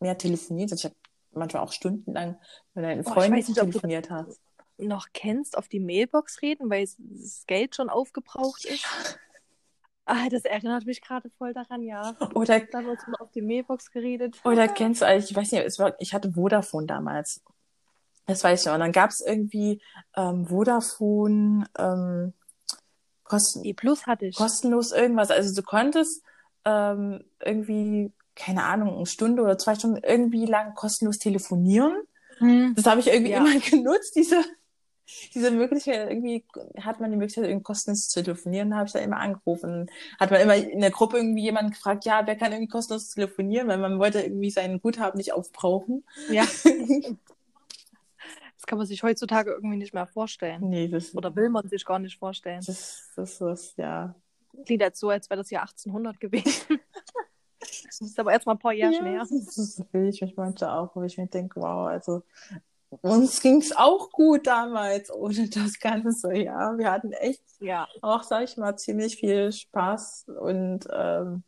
mehr 0.00 0.18
telefoniert. 0.18 0.72
Also 0.72 0.88
ich 0.88 0.92
habe 0.92 0.96
manchmal 1.32 1.62
auch 1.62 1.72
stundenlang 1.72 2.38
mit 2.74 2.84
deinen 2.84 3.04
oh, 3.04 3.12
Freunden 3.12 3.36
nicht, 3.36 3.54
telefoniert 3.54 4.10
hast. 4.10 4.40
Noch 4.78 5.08
kennst, 5.12 5.56
auf 5.56 5.68
die 5.68 5.80
Mailbox 5.80 6.42
reden, 6.42 6.68
weil 6.68 6.86
das 6.98 7.44
Geld 7.46 7.74
schon 7.74 7.88
aufgebraucht 7.88 8.64
ist. 8.64 8.86
Ah, 10.04 10.28
das 10.30 10.44
erinnert 10.44 10.86
mich 10.86 11.00
gerade 11.00 11.30
voll 11.36 11.52
daran, 11.52 11.82
ja. 11.82 12.14
Oder 12.34 12.60
da 12.60 12.84
wird 12.84 13.00
auf 13.18 13.32
die 13.32 13.42
Mailbox 13.42 13.90
geredet. 13.90 14.40
Oder 14.44 14.68
kennst 14.68 15.00
du 15.00 15.06
eigentlich, 15.06 15.30
ich 15.30 15.36
weiß 15.36 15.50
nicht, 15.50 15.64
es 15.64 15.78
war, 15.78 15.94
ich 15.98 16.14
hatte 16.14 16.32
Vodafone 16.32 16.86
damals. 16.86 17.42
Das 18.26 18.44
weiß 18.44 18.60
ich 18.60 18.66
noch. 18.66 18.74
Und 18.74 18.80
dann 18.80 18.92
gab 18.92 19.10
es 19.10 19.20
irgendwie 19.20 19.82
ähm, 20.16 20.46
Vodafone 20.46 21.66
ähm, 21.78 22.34
kosten 23.24 23.64
E 23.64 23.74
Plus 23.74 24.06
hatte 24.06 24.26
ich. 24.26 24.36
kostenlos 24.36 24.92
irgendwas. 24.92 25.30
Also 25.30 25.54
du 25.54 25.62
konntest 25.62 26.22
ähm, 26.64 27.24
irgendwie, 27.44 28.12
keine 28.34 28.64
Ahnung, 28.64 28.96
eine 28.96 29.06
Stunde 29.06 29.42
oder 29.42 29.58
zwei 29.58 29.74
Stunden 29.74 30.00
irgendwie 30.02 30.46
lang 30.46 30.74
kostenlos 30.74 31.18
telefonieren. 31.18 31.96
Hm. 32.38 32.74
Das 32.76 32.86
habe 32.86 33.00
ich 33.00 33.08
irgendwie 33.08 33.32
ja. 33.32 33.38
immer 33.38 33.58
genutzt, 33.70 34.14
diese, 34.16 34.44
diese 35.34 35.50
Möglichkeit. 35.50 36.10
Irgendwie 36.10 36.44
hat 36.80 37.00
man 37.00 37.10
die 37.10 37.16
Möglichkeit, 37.16 37.44
irgendwie 37.44 37.62
kostenlos 37.62 38.08
zu 38.08 38.22
telefonieren. 38.22 38.70
Da 38.70 38.76
habe 38.76 38.86
ich 38.86 38.92
dann 38.92 39.04
immer 39.04 39.18
angerufen. 39.18 39.90
Hat 40.18 40.30
man 40.30 40.40
immer 40.40 40.56
in 40.56 40.80
der 40.80 40.90
Gruppe 40.90 41.18
irgendwie 41.18 41.42
jemanden 41.42 41.72
gefragt, 41.72 42.04
ja, 42.04 42.26
wer 42.26 42.36
kann 42.36 42.52
irgendwie 42.52 42.68
kostenlos 42.68 43.10
telefonieren, 43.10 43.68
weil 43.68 43.78
man 43.78 43.98
wollte 43.98 44.20
irgendwie 44.20 44.50
sein 44.50 44.80
Guthaben 44.80 45.18
nicht 45.18 45.32
aufbrauchen. 45.32 46.04
Ja. 46.30 46.44
Das 48.56 48.64
kann 48.64 48.78
man 48.78 48.86
sich 48.86 49.02
heutzutage 49.02 49.52
irgendwie 49.52 49.76
nicht 49.76 49.92
mehr 49.92 50.06
vorstellen. 50.06 50.70
Nee, 50.70 50.88
das 50.88 51.14
Oder 51.14 51.36
will 51.36 51.50
man 51.50 51.68
sich 51.68 51.84
gar 51.84 51.98
nicht 51.98 52.18
vorstellen. 52.18 52.62
Das, 52.66 53.12
das 53.14 53.40
ist, 53.40 53.76
ja. 53.76 54.14
Klingt 54.64 54.80
jetzt 54.80 54.98
so, 54.98 55.10
als 55.10 55.28
wäre 55.28 55.38
das 55.38 55.50
Jahr 55.50 55.62
1800 55.62 56.18
gewesen. 56.18 56.80
das 57.60 58.00
ist 58.00 58.18
aber 58.18 58.32
erst 58.32 58.46
mal 58.46 58.52
ein 58.52 58.58
paar 58.58 58.72
Jahre 58.72 58.94
ja, 58.94 59.04
her. 59.04 59.18
Das 59.20 59.84
will 59.92 60.08
ich 60.08 60.22
mich 60.22 60.34
manchmal 60.36 60.70
auch, 60.78 60.96
wo 60.96 61.02
ich 61.02 61.18
mir 61.18 61.26
denke, 61.26 61.60
wow, 61.60 61.86
also 61.86 62.22
uns 62.90 63.40
ging 63.40 63.60
es 63.60 63.76
auch 63.76 64.10
gut 64.10 64.46
damals 64.46 65.12
ohne 65.12 65.48
das 65.48 65.78
Ganze. 65.78 66.34
Ja, 66.36 66.76
wir 66.78 66.90
hatten 66.90 67.12
echt 67.12 67.42
ja. 67.60 67.88
auch, 68.02 68.22
sag 68.22 68.44
ich 68.44 68.56
mal, 68.56 68.76
ziemlich 68.76 69.16
viel 69.16 69.52
Spaß 69.52 70.26
und 70.40 70.86
ähm, 70.92 71.42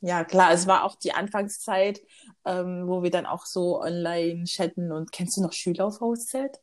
ja, 0.00 0.22
klar, 0.22 0.52
es 0.52 0.66
war 0.66 0.84
auch 0.84 0.96
die 0.96 1.12
Anfangszeit, 1.12 2.02
ähm, 2.44 2.86
wo 2.86 3.02
wir 3.02 3.10
dann 3.10 3.24
auch 3.24 3.46
so 3.46 3.80
online 3.80 4.44
chatten 4.44 4.92
und 4.92 5.12
kennst 5.12 5.38
du 5.38 5.40
noch 5.40 5.54
Schüler 5.54 5.86
auf 5.86 5.98
VZ? 5.98 6.60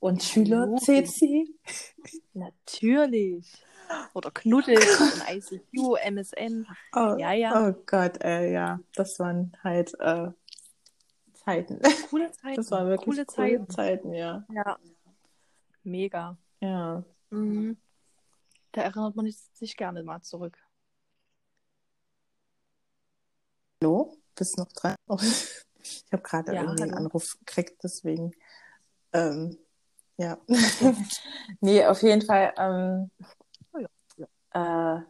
Und 0.00 0.22
Schüler-CC? 0.22 1.46
Natürlich. 2.34 3.52
Oder 4.14 4.30
Knuddel 4.30 4.76
und 5.00 5.24
ICQ, 5.28 5.96
MSN. 6.04 6.66
Oh, 6.94 7.16
ja, 7.18 7.32
ja. 7.32 7.68
Oh 7.68 7.74
Gott, 7.84 8.22
äh, 8.22 8.52
ja, 8.52 8.78
das 8.94 9.18
waren 9.18 9.56
halt 9.64 9.94
äh, 9.98 10.28
Zeiten. 11.48 11.80
Coole 12.10 12.30
Zeiten. 12.32 12.56
Das 12.56 12.70
waren 12.70 12.88
wirklich 12.88 13.04
coole 13.06 13.26
Zeiten. 13.26 13.70
Zeiten, 13.70 14.12
ja. 14.12 14.44
Ja. 14.52 14.78
Mega. 15.82 16.36
Ja. 16.60 17.02
Mhm. 17.30 17.78
Da 18.72 18.82
erinnert 18.82 19.16
man 19.16 19.32
sich 19.54 19.76
gerne 19.76 20.02
mal 20.02 20.20
zurück. 20.20 20.58
Hallo, 23.80 24.18
bist 24.34 24.58
noch 24.58 24.70
dran? 24.72 24.94
Oh, 25.06 25.18
ich 25.20 26.12
habe 26.12 26.22
gerade 26.22 26.54
ja, 26.54 26.62
irgendwie 26.62 26.82
einen 26.82 26.94
Anruf 26.94 27.38
gekriegt, 27.38 27.82
deswegen. 27.82 28.32
Ähm, 29.14 29.56
ja. 30.18 30.36
nee, 31.60 31.82
auf 31.86 32.02
jeden 32.02 32.20
Fall. 32.20 32.52
Ähm, 32.58 33.10
oh, 33.72 33.78
ja. 33.78 34.98
Äh, 34.98 35.02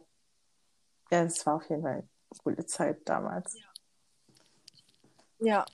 ja, 1.11 1.23
es 1.23 1.45
war 1.45 1.55
auf 1.55 1.69
jeden 1.69 1.81
Fall 1.81 1.91
eine 1.91 2.07
coole 2.41 2.65
Zeit 2.65 3.01
damals. 3.09 3.59
Ja, 3.59 3.65
ja 5.39 5.65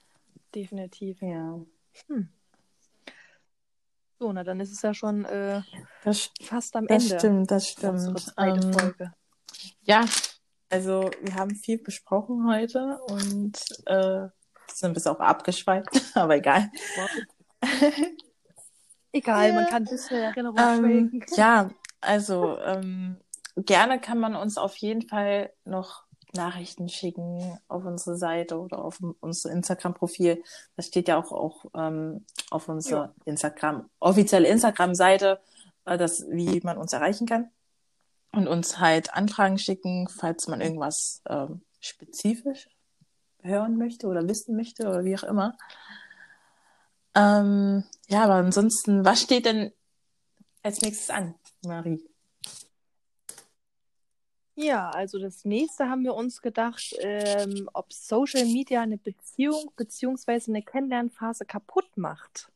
definitiv. 0.55 1.21
Ja. 1.21 1.59
Hm. 2.07 2.29
So, 4.17 4.31
na 4.31 4.43
dann 4.43 4.59
ist 4.61 4.71
es 4.71 4.81
ja 4.81 4.93
schon 4.93 5.25
äh, 5.25 5.61
das, 6.03 6.31
fast 6.41 6.75
am 6.75 6.87
das 6.87 7.03
Ende. 7.03 7.15
Das 7.15 7.21
stimmt, 7.21 7.51
das 7.51 7.69
stimmt. 7.69 8.33
Ähm, 8.37 8.93
ja, 9.81 10.05
also 10.69 11.11
wir 11.21 11.35
haben 11.35 11.55
viel 11.55 11.79
besprochen 11.79 12.47
heute 12.47 12.99
und 13.07 13.59
äh, 13.85 14.27
sind 14.73 14.93
bis 14.93 15.05
auch 15.05 15.19
abgeschweift, 15.19 15.89
aber 16.15 16.37
egal. 16.37 16.71
egal, 19.11 19.49
ja. 19.49 19.53
man 19.53 19.65
kann 19.67 19.83
ein 19.83 19.89
bisschen 19.89 20.21
Erinnerung 20.21 20.57
ähm, 20.57 21.23
Ja, 21.35 21.69
also 21.99 22.57
ähm, 22.59 23.17
gerne 23.57 23.99
kann 23.99 24.19
man 24.19 24.35
uns 24.35 24.57
auf 24.57 24.77
jeden 24.77 25.07
Fall 25.07 25.51
noch 25.65 26.04
Nachrichten 26.35 26.89
schicken 26.89 27.57
auf 27.67 27.85
unsere 27.85 28.17
Seite 28.17 28.59
oder 28.59 28.83
auf 28.83 28.99
unser 29.19 29.51
Instagram-Profil. 29.51 30.43
Das 30.75 30.87
steht 30.87 31.07
ja 31.07 31.17
auch, 31.17 31.31
auch 31.31 31.65
ähm, 31.73 32.25
auf 32.51 32.69
unserer 32.69 33.05
ja. 33.05 33.13
Instagram, 33.25 33.89
offizielle 33.99 34.47
Instagram-Seite, 34.47 35.39
äh, 35.85 35.97
das, 35.97 36.25
wie 36.29 36.61
man 36.63 36.77
uns 36.77 36.93
erreichen 36.93 37.25
kann 37.25 37.49
und 38.31 38.47
uns 38.47 38.79
halt 38.79 39.13
Anfragen 39.13 39.57
schicken, 39.57 40.07
falls 40.09 40.47
man 40.47 40.61
irgendwas 40.61 41.21
ähm, 41.27 41.61
spezifisch 41.79 42.67
hören 43.41 43.77
möchte 43.77 44.07
oder 44.07 44.27
wissen 44.27 44.55
möchte 44.55 44.87
oder 44.87 45.05
wie 45.05 45.15
auch 45.15 45.23
immer. 45.23 45.57
Ähm, 47.15 47.83
ja, 48.07 48.23
aber 48.23 48.35
ansonsten, 48.35 49.05
was 49.05 49.21
steht 49.21 49.45
denn 49.45 49.71
als 50.63 50.81
nächstes 50.81 51.09
an, 51.09 51.35
Marie? 51.63 52.03
Ja, 54.55 54.89
also 54.89 55.19
das 55.19 55.43
nächste 55.43 55.89
haben 55.89 56.03
wir 56.03 56.13
uns 56.13 56.41
gedacht, 56.41 56.95
ähm, 56.99 57.69
ob 57.73 57.91
Social 57.91 58.45
Media 58.45 58.81
eine 58.81 58.97
Beziehung 58.97 59.71
beziehungsweise 59.75 60.51
eine 60.51 60.61
Kennenlernphase 60.61 61.45
kaputt 61.45 61.97
macht. 61.97 62.49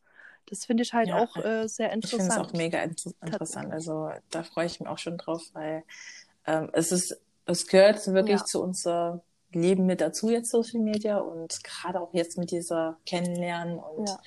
Das 0.49 0.65
finde 0.65 0.83
ich 0.83 0.93
halt 0.93 1.09
Ja, 1.09 1.17
auch 1.17 1.35
äh, 1.37 1.67
sehr 1.67 1.93
Ich 1.93 2.09
finde 2.09 2.23
es 2.23 2.29
interessant. 2.31 2.49
auch 2.49 2.53
mega 2.53 2.79
inter 2.81 3.11
interessant. 3.23 3.71
Also 3.73 4.09
da 4.31 4.43
freue 4.43 4.65
ich 4.65 4.79
mich 4.79 4.87
auch 4.89 4.97
schon 4.97 5.17
drauf, 5.17 5.43
weil 5.53 5.83
ähm, 6.47 6.69
es 6.73 6.91
ist, 6.91 7.19
es 7.45 7.67
gehört 7.67 8.05
wirklich 8.07 8.39
Ja. 8.39 8.45
zu 8.45 8.61
unserem 8.63 9.21
Leben 9.51 9.85
mit 9.85 9.99
dazu 9.99 10.29
jetzt 10.29 10.51
Social 10.51 10.79
Media 10.79 11.17
und 11.17 11.63
gerade 11.63 11.99
auch 11.99 12.13
jetzt 12.13 12.37
mit 12.37 12.51
dieser 12.51 12.97
Kennenlernen 13.05 13.77
und 13.77 14.07
Ja. 14.07 14.19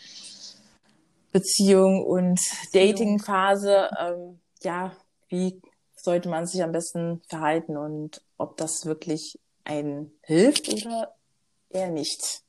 Beziehung 1.32 2.04
und 2.04 2.38
Dating-Phase, 2.74 3.90
ähm, 3.98 4.40
ja, 4.62 4.92
wie 5.28 5.60
sollte 6.02 6.28
man 6.28 6.46
sich 6.46 6.62
am 6.62 6.72
besten 6.72 7.22
verhalten 7.28 7.76
und 7.76 8.22
ob 8.36 8.56
das 8.56 8.84
wirklich 8.86 9.38
einen 9.64 10.12
hilft 10.22 10.68
oder 10.68 11.14
eher 11.70 11.90
nicht. 11.90 12.42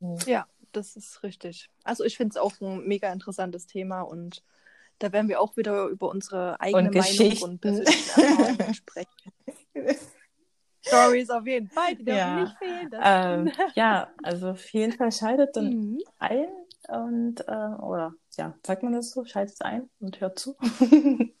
Hm. 0.00 0.16
Ja, 0.26 0.46
das 0.72 0.96
ist 0.96 1.22
richtig. 1.22 1.68
Also 1.84 2.04
ich 2.04 2.16
finde 2.16 2.30
es 2.30 2.36
auch 2.38 2.58
ein 2.60 2.86
mega 2.86 3.12
interessantes 3.12 3.66
Thema 3.66 4.00
und 4.00 4.42
da 4.98 5.12
werden 5.12 5.28
wir 5.28 5.42
auch 5.42 5.58
wieder 5.58 5.88
über 5.88 6.08
unsere 6.08 6.58
eigene 6.58 6.88
Und 6.88 6.96
Meinung 6.96 7.36
und 7.42 7.60
persönlichen 7.60 8.08
Erfahrungen 8.10 8.74
sprechen. 8.74 9.32
Stories 10.80 11.28
auf 11.28 11.46
jeden 11.46 11.68
Fall, 11.68 11.96
die 11.96 12.04
dürfen 12.04 12.18
Ja. 12.18 12.44
nicht 12.44 12.56
fehlen. 12.58 12.90
Ähm, 13.02 13.52
ja, 13.74 14.10
also 14.22 14.50
auf 14.50 14.72
jeden 14.72 14.92
Fall 14.92 15.12
schaltet 15.12 15.54
dann 15.54 15.64
Mhm. 15.64 16.02
ein 16.18 16.48
und 16.88 17.40
äh, 17.48 17.74
oder 17.80 18.14
ja, 18.36 18.54
sagt 18.64 18.82
man 18.82 18.92
das 18.92 19.10
so, 19.10 19.24
schaltet 19.24 19.62
ein 19.62 19.90
und 20.00 20.20
hört 20.20 20.38
zu. 20.38 20.56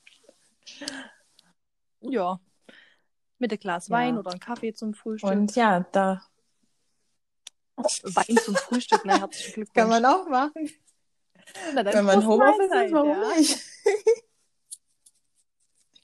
Ja. 2.00 2.40
Mit 3.38 3.52
einem 3.52 3.60
Glas 3.60 3.88
Ja. 3.88 3.96
Wein 3.96 4.18
oder 4.18 4.30
einem 4.30 4.40
Kaffee 4.40 4.72
zum 4.72 4.94
Frühstück. 4.94 5.30
und 5.30 5.54
ja, 5.56 5.80
da 5.92 6.22
Wein 7.76 8.36
zum 8.38 8.56
Frühstück, 8.56 9.04
ne? 9.04 9.20
Herzlichen 9.20 9.52
Glückwunsch. 9.52 9.74
kann 9.74 9.88
man 9.88 10.04
auch 10.04 10.26
machen. 10.28 10.70
Na, 11.74 11.84
Wenn 11.84 12.04
man 12.04 12.26
Homeoffice 12.26 12.86
ist, 12.86 12.92
warum 12.92 13.10
ja. 13.10 13.36
nicht? 13.36 13.58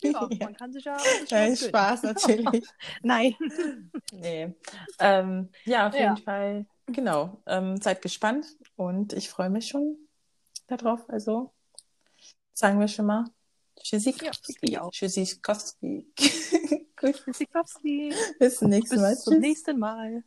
Ja, 0.03 0.29
Ja. 0.33 0.39
man 0.47 0.55
kann 0.55 0.73
sich 0.73 0.85
ja. 0.85 0.97
Nein. 1.31 1.57
Spaß 1.57 2.03
natürlich. 2.05 2.67
Nein. 3.03 3.35
nee. 4.13 4.55
Ähm, 4.99 5.51
ja, 5.65 5.89
auf 5.89 5.95
Ja. 5.95 6.01
jeden 6.15 6.17
Fall, 6.25 6.67
genau. 6.87 7.43
Ähm, 7.47 7.81
seid 7.81 8.03
gespannt 8.03 8.47
und 8.77 9.13
ich 9.13 9.29
freue 9.31 9.51
mich 9.51 9.69
schon 9.69 9.97
darauf. 10.67 11.09
Also 11.09 11.53
sagen 12.55 12.81
wir 12.81 12.89
schon 12.89 13.07
mal 13.07 13.25
Tschüssikowski. 13.81 14.79
auch. 14.79 14.91
Tschüssikowski. 14.91 16.07
Gut, 16.97 17.23
Tschüssikowski. 17.25 18.15
bis 18.39 18.59
zum 18.59 18.69
nächsten 18.69 19.01
Mal. 19.01 19.11
Bis 19.15 19.25
zum 19.25 19.39
nächsten 19.39 19.79
Mal. 19.79 20.25